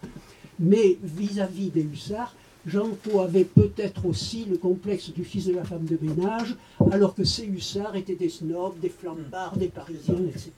[0.58, 2.34] Mais vis-à-vis des hussards,
[2.66, 6.54] Jean avait peut-être aussi le complexe du fils de la femme de ménage,
[6.92, 10.50] alors que ces hussards étaient des snobs, des flambards, des parisiens, etc.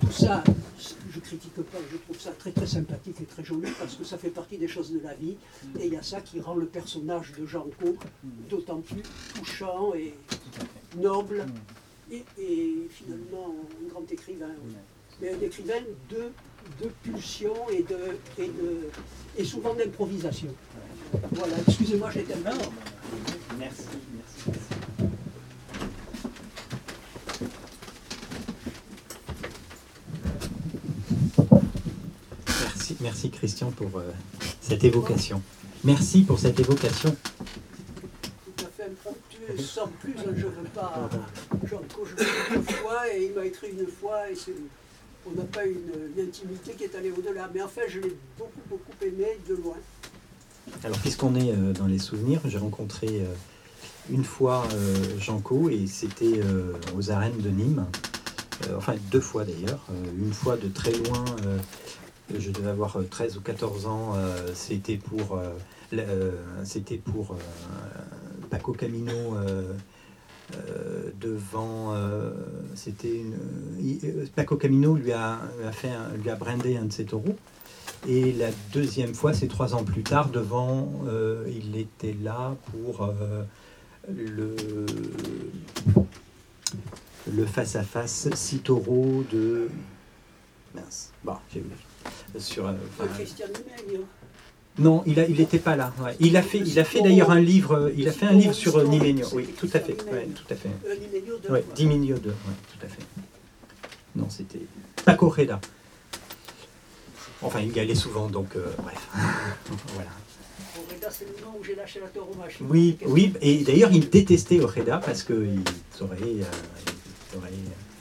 [0.00, 0.42] Tout ça,
[1.12, 4.16] je critique pas, je trouve ça très très sympathique et très joli parce que ça
[4.16, 5.36] fait partie des choses de la vie
[5.78, 7.96] et il y a ça qui rend le personnage de Jean Co
[8.48, 9.02] d'autant plus
[9.34, 10.14] touchant et
[10.96, 11.44] noble
[12.10, 14.54] et, et finalement un grand écrivain.
[15.20, 15.80] Mais un écrivain
[16.10, 16.30] de,
[16.82, 17.98] de pulsion et, de,
[18.38, 18.90] et, de,
[19.38, 20.48] et souvent d'improvisation.
[21.32, 22.68] Voilà, excusez-moi, merci, merci.
[23.58, 23.82] merci.
[33.06, 34.10] Merci, Christian pour euh,
[34.60, 35.40] cette évocation.
[35.84, 37.14] Merci pour cette évocation.
[38.56, 41.08] tout à fait impromptu, sans plus, hein, je ne veux pas.
[41.70, 41.82] Jean
[42.56, 44.50] une fois et il m'a écrit une fois et c'est-
[45.24, 47.48] on n'a pas une, une intimité qui est allée au-delà.
[47.54, 49.76] Mais en fait, je l'ai beaucoup, beaucoup aimé de loin.
[50.82, 53.26] Alors, puisqu'on est euh, dans les souvenirs, j'ai rencontré euh,
[54.10, 56.40] une fois euh, Jean Co et c'était
[56.96, 57.86] aux arènes de Nîmes.
[58.76, 59.84] Enfin, deux fois d'ailleurs.
[60.18, 61.24] Une fois de très loin,
[62.34, 64.12] je devais avoir euh, 13 ou 14 ans.
[64.16, 65.50] euh, c'était pour, euh,
[65.94, 66.32] euh,
[67.32, 67.36] euh,
[68.50, 69.12] Paco Camino.
[69.36, 69.72] euh,
[70.54, 72.30] euh, devant, euh,
[72.76, 73.24] c'était
[74.04, 75.40] euh, Paco Camino lui a,
[75.88, 77.36] un- lui a brandé un de ses taureaux.
[78.06, 83.02] Et la deuxième fois, c'est trois ans plus tard, devant, euh, il était là pour
[83.02, 83.42] euh,
[84.08, 84.54] le,
[87.46, 89.68] face-à-face six taureaux de.
[90.74, 91.74] Mince, bon, j'ai oublié.
[92.38, 93.08] Sur, euh, enfin,
[94.78, 95.92] non, il a, il était pas là.
[96.02, 96.14] ouais.
[96.20, 97.72] Il a fait, il a fait d'ailleurs un livre.
[97.74, 99.26] euh, Il a fait un livre sur euh, Nimenio.
[99.32, 99.96] Oui, tout à fait.
[100.12, 100.68] Ouais, tout à fait.
[100.86, 102.34] euh, Ouais, Diminio 2, ouais,
[102.78, 103.02] tout à fait.
[104.14, 104.60] Non, c'était
[105.04, 105.60] Paco Reda.
[107.42, 109.08] Enfin, il y allait souvent, donc euh, bref.
[109.94, 110.10] voilà.
[111.08, 112.64] C'est le nom où j'ai lâché la tauromachie.
[112.68, 115.62] Oui, oui, et d'ailleurs, il détestait Oreda parce qu'il
[115.96, 117.50] saurait, euh, il saurait,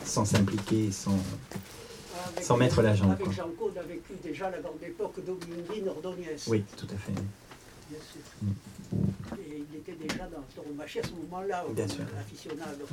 [0.03, 1.17] sans s'impliquer, sans.
[2.41, 3.31] Sans mettre la jambe, Avec.
[3.31, 6.35] Jean on a vécu déjà la grande époque d'Oglindine Ordonez.
[6.47, 7.11] Oui, tout à fait.
[7.89, 9.39] Bien sûr.
[9.39, 11.65] Et il était déjà dans la tauromachie à ce moment-là,
[12.19, 12.85] aficionado.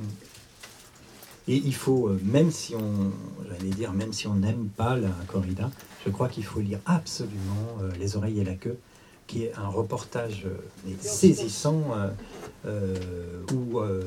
[1.49, 3.11] Et il faut, euh, même si on,
[3.49, 5.71] j'allais dire, même si on n'aime pas la corrida,
[6.05, 8.79] je crois qu'il faut lire absolument euh, Les oreilles et la queue,
[9.27, 12.11] qui est un reportage euh, saisissant, euh,
[12.67, 14.03] euh, où, euh,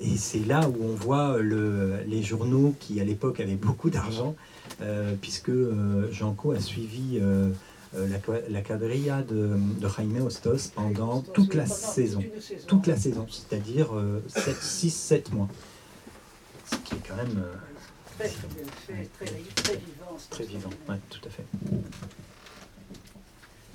[0.00, 4.34] et c'est là où on voit le, les journaux qui à l'époque avaient beaucoup d'argent,
[4.80, 7.50] euh, puisque euh, Janco a suivi euh,
[7.96, 8.18] euh, la,
[8.48, 9.50] la quadrilla de,
[9.80, 12.22] de Jaime Hostos pendant toute la saison
[12.66, 13.88] toute la saison, c'est-à-dire
[14.28, 15.48] 6, 7 mois.
[16.70, 17.54] Ce qui est quand même euh,
[18.18, 19.24] Très, très bien fait, très,
[19.62, 20.16] très vivant.
[20.28, 20.70] très vivant.
[20.88, 21.44] Ouais, tout à fait.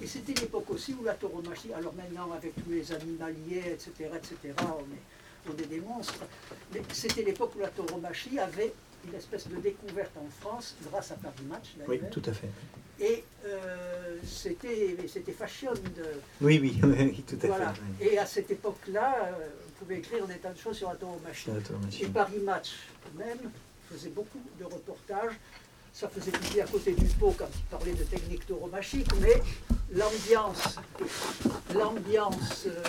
[0.01, 4.53] Et c'était l'époque aussi où la tauromachie, alors maintenant avec tous les animaliers, etc., etc.,
[4.59, 5.01] on est,
[5.47, 6.15] on est des monstres,
[6.73, 8.73] mais c'était l'époque où la tauromachie avait
[9.07, 12.49] une espèce de découverte en France, grâce à Paris Match Oui, tout à fait.
[12.99, 16.05] et euh, c'était fashion de,
[16.41, 17.73] Oui, oui, oui, tout à voilà.
[17.73, 17.81] fait.
[18.01, 18.07] oui.
[18.07, 21.49] Et à cette époque-là, euh, vous pouvez écrire des tas de choses sur la tauromachie.
[22.01, 22.71] Et Paris Match
[23.15, 23.51] même
[23.91, 25.33] faisait beaucoup de reportages.
[25.93, 29.41] Ça faisait publier à côté du pot quand il parlait de techniques tauromachiques, mais
[29.91, 30.77] l'ambiance,
[31.73, 32.81] l'ambiance euh,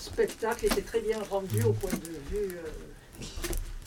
[0.00, 2.56] spectacle était très bien rendue au point de vue.
[2.56, 3.24] euh,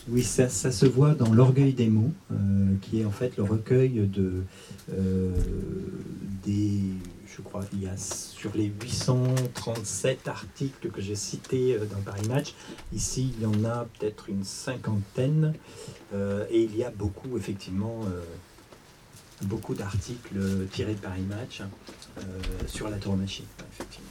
[0.10, 2.36] Oui, ça, se voit dans L'Orgueil des mots, euh,
[2.82, 4.44] qui est en fait le recueil de
[4.94, 5.32] euh,
[6.44, 6.80] des,
[7.28, 12.56] je crois, il y a sur les 837 articles que j'ai cités dans Paris Match,
[12.94, 15.54] ici il y en a peut-être une cinquantaine,
[16.14, 18.02] et il y a beaucoup effectivement
[19.44, 20.36] beaucoup d'articles
[20.72, 21.62] tirés de Paris Match
[22.68, 24.10] sur la tauromachie, effectivement.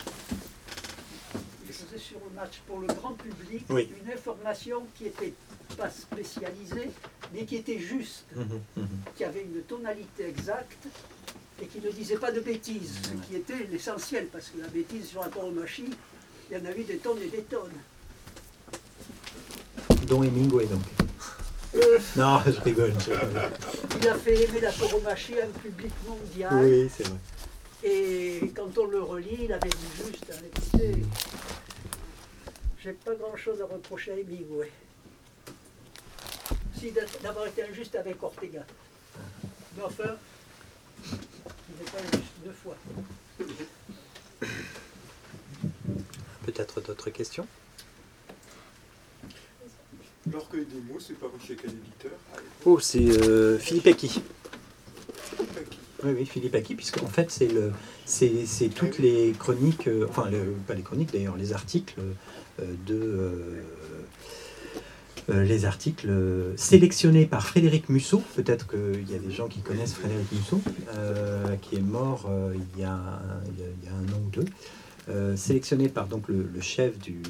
[1.66, 3.88] il faisait sur le match pour le grand public Oui.
[4.02, 5.34] une information qui n'était
[5.76, 6.90] pas spécialisée,
[7.32, 8.86] mais qui était juste, Mhm, mhm.
[9.16, 10.86] qui avait une tonalité exacte
[11.62, 15.06] et qui ne disait pas de bêtises, ce qui était l'essentiel, parce que la bêtise
[15.08, 15.90] sur la tauromachie,
[16.50, 17.78] il y en a eu des tonnes et des tonnes.
[20.06, 20.82] Dont Hemingway donc.
[21.76, 22.92] Euh, Non, je rigole.
[23.06, 23.50] je rigole.
[24.00, 26.52] il a fait aimer la tauromachie à un public mondial.
[26.64, 27.18] Oui, c'est vrai.
[27.84, 31.02] Et quand on le relit, il avait dit juste, hein, écoutez,
[32.82, 34.70] j'ai pas grand chose à reprocher à Hemingway.
[36.78, 38.64] Si d'avoir été injuste avec Ortega.
[39.76, 40.16] Mais enfin,
[41.04, 41.12] il
[41.78, 42.76] n'est pas injuste deux fois.
[46.46, 47.46] Peut-être d'autres questions?
[50.30, 54.22] L'orgueil des mots, c'est paru chez quel éditeur Ah, Oh, c'est euh, Philippe Aki.
[56.02, 57.72] Oui, oui, Philippe Aki, puisque en fait, c'est le,
[58.06, 62.12] c'est, c'est toutes les chroniques, euh, enfin, le- pas les chroniques d'ailleurs, les articles euh,
[62.86, 62.94] de.
[62.94, 63.62] euh,
[65.30, 66.10] euh, les articles
[66.56, 70.60] sélectionnés par Frédéric Musso, peut-être qu'il y a des gens qui connaissent Frédéric Musso,
[70.94, 76.48] euh, qui est mort il, y a, un an ou deux, sélectionné par donc le,
[76.60, 77.20] chef du,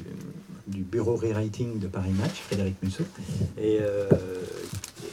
[0.67, 3.03] bureau rewriting de Paris Match, Frédéric Musso,
[3.61, 3.79] et,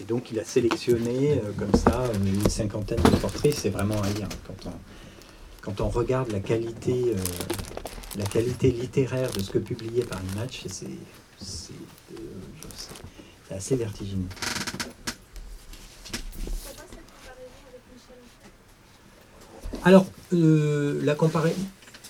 [0.06, 4.28] donc il a sélectionné comme ça une cinquantaine de portraits, c'est vraiment à lire
[5.60, 7.12] quand on, regarde la qualité,
[8.16, 10.86] la qualité littéraire de ce que publiait Paris Match, euh,
[11.40, 14.28] c'est assez vertigineux.
[19.84, 21.16] Alors, euh, la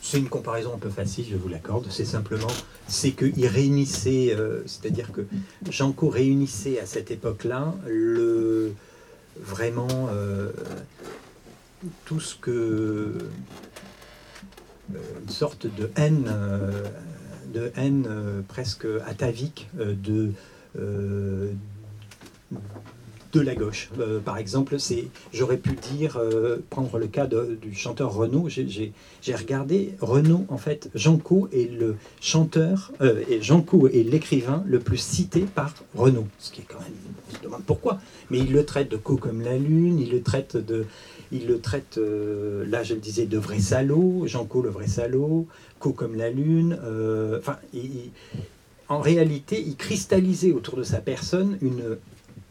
[0.00, 1.86] c'est une comparaison un peu facile, je vous l'accorde.
[1.90, 2.48] C'est simplement,
[2.86, 5.26] c'est qu'il réunissait, euh, c'est-à-dire que
[5.68, 8.72] Janco réunissait à cette époque-là le
[9.36, 10.08] vraiment
[12.04, 13.14] tout ce que
[14.94, 16.82] une sorte de haine, euh,
[17.52, 20.32] de haine euh, presque atavique euh, de
[23.32, 23.90] de la gauche.
[24.24, 24.76] Par exemple,
[25.34, 26.18] j'aurais pu dire,
[26.70, 28.48] prendre le cas du chanteur Renaud.
[28.48, 28.92] J'ai,
[29.34, 32.92] regardé Renaud, en fait, Janco est le chanteur,
[33.28, 36.26] et Janco est l'écrivain le plus cité par Renaud.
[36.38, 36.92] Ce qui est quand même,
[37.30, 37.98] on se demande pourquoi.
[38.30, 40.86] Mais il le traite de co comme la lune, il le traite de,
[41.32, 45.46] il le traite, euh, là je le disais, de vrai salaud, Janco le vrai salaud,
[45.78, 46.78] co comme la lune.
[46.82, 47.58] euh, Enfin,
[48.88, 51.96] en réalité, il cristallisait autour de sa personne une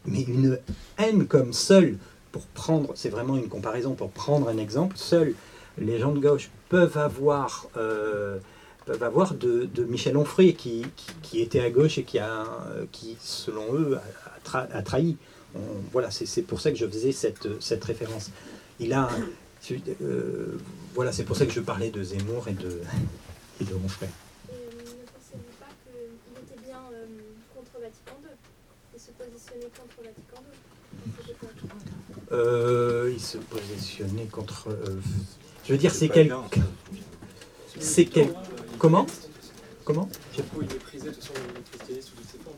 [0.06, 0.58] mais une
[0.96, 1.98] haine comme seule,
[2.32, 5.34] pour prendre, c'est vraiment une comparaison, pour prendre un exemple, seuls
[5.76, 8.38] les gens de gauche peuvent avoir, euh,
[8.86, 10.86] peuvent avoir de, de Michel Onfray, qui,
[11.22, 12.44] qui, était à gauche et qui, a,
[12.90, 15.16] qui selon eux, a, a tra- a trahi.
[15.92, 18.30] Voilà, c'est c'est pour ça que je faisais cette, cette référence.
[18.80, 19.08] Il a,
[20.02, 20.58] euh,
[20.94, 22.80] voilà, c'est pour ça que je parlais de Zemmour et de,
[23.60, 24.08] et de Onfray.
[24.08, 27.06] Et euh, ne pensez-vous pas qu'il était bien euh,
[27.56, 28.30] contre Vatican II
[28.94, 30.58] et se positionnait contre Vatican II
[32.32, 34.68] Euh, il se positionnait contre.
[34.70, 35.00] euh,
[35.64, 36.34] je veux dire, c'est quel.
[37.80, 38.32] C'est quel.
[38.78, 39.06] Comment?
[39.84, 40.08] Comment?
[40.36, 42.56] Il méprisait de toute façon le christianisme sous toutes ses formes.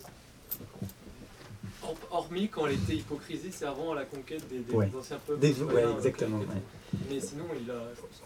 [2.11, 4.91] Hor- Hormis quand elle était hypocrisie, c'est avant la conquête des, des Ouais.
[4.99, 5.41] anciens peuples.
[5.41, 6.39] Des- ouais, euh, exactement.
[6.43, 6.99] et ouais.
[7.09, 7.83] Mais sinon, il a.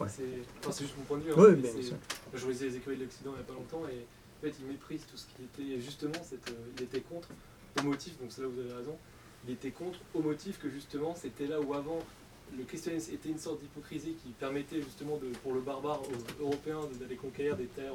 [0.08, 0.22] c'est.
[0.60, 1.30] Enfin, c'est juste mon point de vue.
[1.32, 1.96] hein, Oui, mais bien.
[2.34, 4.66] Je lisais les écuries de l'Occident il n'y a pas longtemps et en fait, il
[4.66, 5.80] méprise tout ce qui était.
[5.80, 7.28] Justement, cette, euh, il était contre
[7.80, 8.96] au motif, donc c'est là où vous avez raison.
[9.46, 11.98] Il était contre au motif que justement, c'était là où avant
[12.56, 16.02] le christianisme était une sorte d'hypocrisie qui permettait justement de, pour le barbare
[16.40, 17.92] européen d'aller conquérir des terres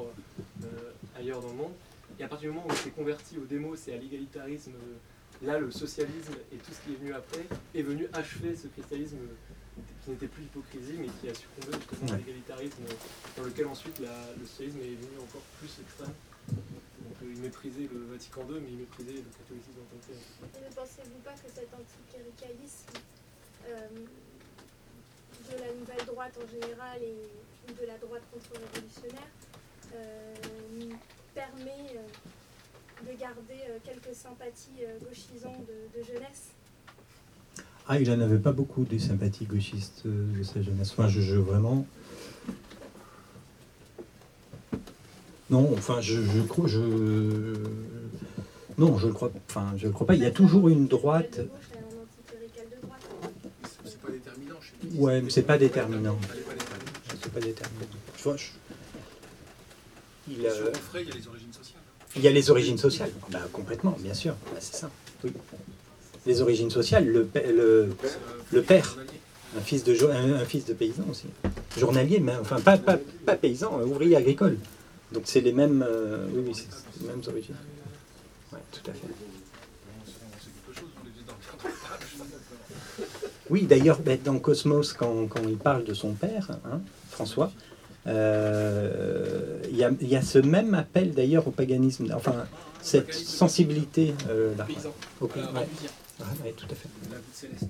[0.64, 0.68] euh,
[1.18, 1.72] ailleurs dans le monde.
[2.20, 4.96] Et à partir du moment où il s'est converti au démos et à l'égalitarisme, euh,
[5.42, 9.18] là le socialisme et tout ce qui est venu après est venu achever ce christianisme
[9.18, 12.84] euh, qui n'était plus hypocrisie mais qui a succombé justement à l'égalitarisme
[13.38, 16.14] dans lequel ensuite la- le socialisme est venu encore plus extrême.
[16.50, 20.12] Donc euh, il méprisait le Vatican II mais il méprisait le catholicisme en tant que
[20.12, 20.62] tel.
[20.62, 22.92] Et ne pensez-vous pas que cet anticléricalisme
[23.70, 23.88] euh,
[25.50, 29.32] de la nouvelle droite en général et de la droite contre-révolutionnaire
[29.96, 30.36] euh,
[31.34, 32.08] permet euh,
[33.06, 36.50] de garder euh, quelques sympathies euh, gauchisants de, de jeunesse
[37.88, 40.92] Ah, il en avait pas beaucoup des sympathies gauchistes euh, de sa jeunesse.
[40.92, 41.86] Enfin, je, je vraiment.
[45.50, 46.80] Non, enfin, je, je crois, je.
[48.78, 49.32] Non, je le crois.
[49.50, 50.16] Enfin, je le crois pas.
[50.16, 51.40] Il y a toujours une droite.
[53.84, 54.98] C'est pas déterminant chez lui.
[55.00, 56.18] Ouais, mais c'est pas déterminant.
[57.22, 57.88] C'est pas déterminant.
[58.16, 58.52] Tu vois, je-
[60.30, 61.39] Il, Sur Onfray, il y a les origines sociales.
[62.20, 63.12] Il y a les origines sociales.
[63.32, 64.36] Bah, complètement, bien sûr.
[64.52, 64.90] Bah, c'est ça.
[65.24, 65.32] Oui.
[66.26, 67.08] Les origines sociales.
[67.08, 67.26] Le,
[68.62, 68.98] père.
[69.58, 71.28] Un fils de, paysan aussi.
[71.78, 72.78] Journalier, mais enfin pas,
[73.36, 74.58] paysan, euh, ouvrier agricole.
[75.14, 76.68] Donc c'est les mêmes, euh, oui, oui, c'est
[77.02, 77.56] les mêmes origines.
[78.52, 79.08] Ouais, tout à fait.
[83.50, 87.52] Oui, d'ailleurs, ben, dans Cosmos, quand, quand il parle de son père, hein, François,
[88.08, 92.12] euh, il y, a, il y a ce même appel d'ailleurs au paganisme.
[92.16, 92.46] Enfin,
[92.82, 94.64] cette sensibilité euh, là.
[94.66, 94.94] Paysan.
[95.22, 95.60] Au pays, Euh, ouais.
[95.60, 95.90] Rambouillet,
[96.46, 96.90] Ouais, tout à fait.
[97.34, 97.64] céleste.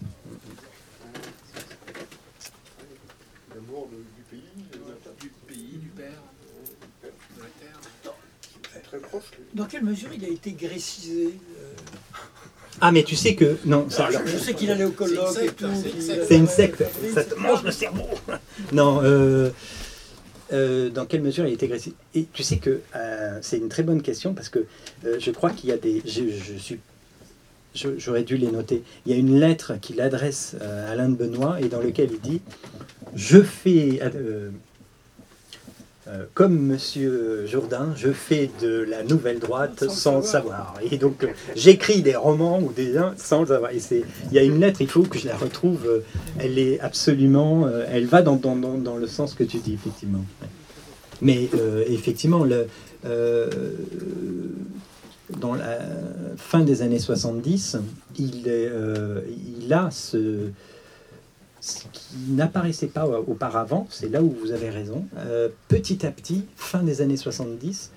[3.55, 5.13] L'amour du pays, terre.
[5.19, 6.07] Du pays, du père,
[7.03, 8.13] de la terre.
[8.73, 9.23] C'est très proche.
[9.53, 11.25] Dans quelle mesure il a été grécisé
[11.59, 11.73] euh,
[12.81, 13.57] Ah, mais tu sais que.
[13.65, 16.25] Non, ça, alors, Je sais qu'il allait au colloque C'est une et secte, tout.
[16.27, 16.83] c'est une secte.
[17.13, 18.07] Ça te mange le cerveau.
[18.71, 19.49] Non, euh,
[20.51, 21.93] euh, dans quelle mesure il été agressif?
[22.15, 24.65] Et tu sais que euh, c'est une très bonne question parce que
[25.05, 26.01] euh, je crois qu'il y a des.
[27.75, 28.83] J'aurais dû les noter.
[29.05, 32.19] Il y a une lettre qu'il adresse à Alain de Benoît et dans lequel il
[32.19, 32.41] dit
[33.15, 33.99] Je fais.
[36.09, 40.73] Euh, comme Monsieur Jourdain, je fais de la nouvelle droite Sans savoir.
[40.73, 40.73] savoir.
[40.91, 43.71] Et donc, euh, j'écris des romans ou des uns sans savoir.
[43.71, 45.85] Et c'est, il y a une lettre, il faut que je la retrouve.
[45.87, 45.99] euh,
[46.39, 49.73] Elle est absolument, euh, elle va dans, dans, dans, dans le sens que tu dis,
[49.73, 50.25] effectivement.
[51.21, 52.67] Mais euh, effectivement, le,
[55.39, 55.77] dans la
[56.37, 57.77] fin des années 70,
[58.17, 58.71] il, est,
[59.61, 60.49] il a ce,
[61.61, 65.05] ce qui n'apparaissait pas auparavant, c'est là où vous avez raison.
[65.17, 67.91] Euh, petit à petit, fin des années 70,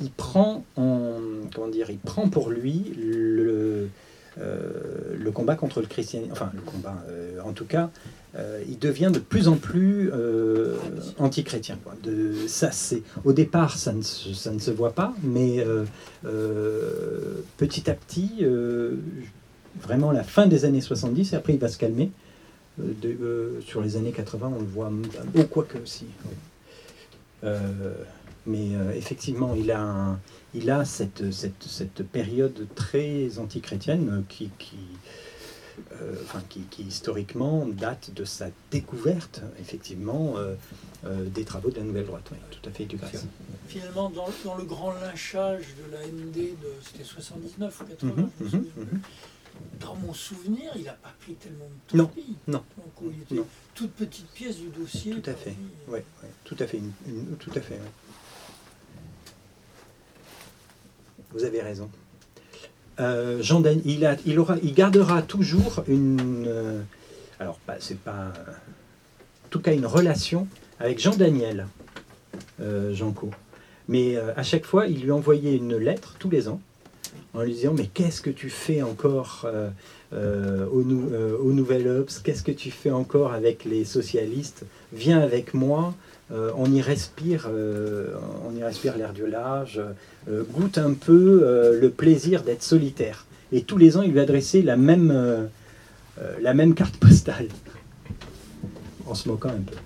[0.00, 1.18] il prend, en,
[1.54, 3.88] comment dire, il prend pour lui le,
[4.40, 7.90] euh, combat contre le christianisme, enfin le combat, euh, en tout cas,
[8.66, 10.10] il devient de plus en plus
[11.18, 11.78] anti-chrétien.
[12.46, 12.70] ça,
[13.24, 15.62] au départ, ça ne, se, ça ne se voit pas, mais
[17.58, 18.46] petit à petit,
[19.82, 22.10] vraiment la fin des années 70, et après il va se calmer.
[22.80, 24.90] Euh, de- euh, sur les années 80, on le voit,
[25.36, 26.06] oh, quoique aussi.
[27.44, 27.58] Euh,
[28.46, 30.18] mais euh, effectivement, il a, un-
[30.54, 34.76] il a cette, cette, cette période très antichrétienne qui, qui,
[36.00, 40.34] euh, enfin, qui, qui historiquement date de sa découverte, effectivement,
[41.04, 42.24] des travaux de la Nouvelle Droite.
[42.32, 42.96] Oui, tout à fait, du.
[43.68, 48.28] Finalement, dans, dans le grand lynchage de la MD, de, c'était 79 ou 80, Mhm,
[48.38, 48.86] je me mhm, souviens mhm.
[48.86, 49.00] plus.
[49.80, 52.36] Dans mon souvenir, il n'a pas pris tellement de Non, torpille.
[52.46, 53.46] non, Donc, il était non.
[53.74, 55.12] toute petite pièce du dossier.
[55.20, 55.54] Tout à fait.
[55.88, 56.78] Oui, ouais, tout à fait.
[56.78, 57.74] une- une- tout à fait.
[57.74, 57.90] ouais.
[61.32, 61.90] Vous avez raison.
[63.00, 66.44] Euh, Jean Dan- il, a, il, aura, il gardera toujours une.
[66.46, 66.82] euh,
[67.40, 68.32] alors, pas- c'est pas.
[68.36, 68.52] euh,
[69.46, 70.46] en tout cas, une relation
[70.78, 71.66] avec Jean Daniel,
[72.60, 73.30] euh, Jean Co.
[73.88, 76.60] Mais à chaque fois, il lui envoyait une lettre tous les ans
[77.34, 79.68] en lui disant Mais qu'est-ce que tu fais encore euh,
[80.12, 82.20] euh, euh, au Nouvel Obs?
[82.22, 84.64] Qu'est-ce que tu fais encore avec les socialistes?
[84.92, 85.94] Viens avec moi.
[86.30, 87.50] on y respire,
[88.48, 89.82] on y respire l'air du large.
[90.28, 93.26] goûte un peu le plaisir d'être solitaire.
[93.52, 95.48] Et tous les ans, il lui adressait la même,
[96.40, 97.48] la même carte postale,
[99.06, 99.76] en se moquant un peu.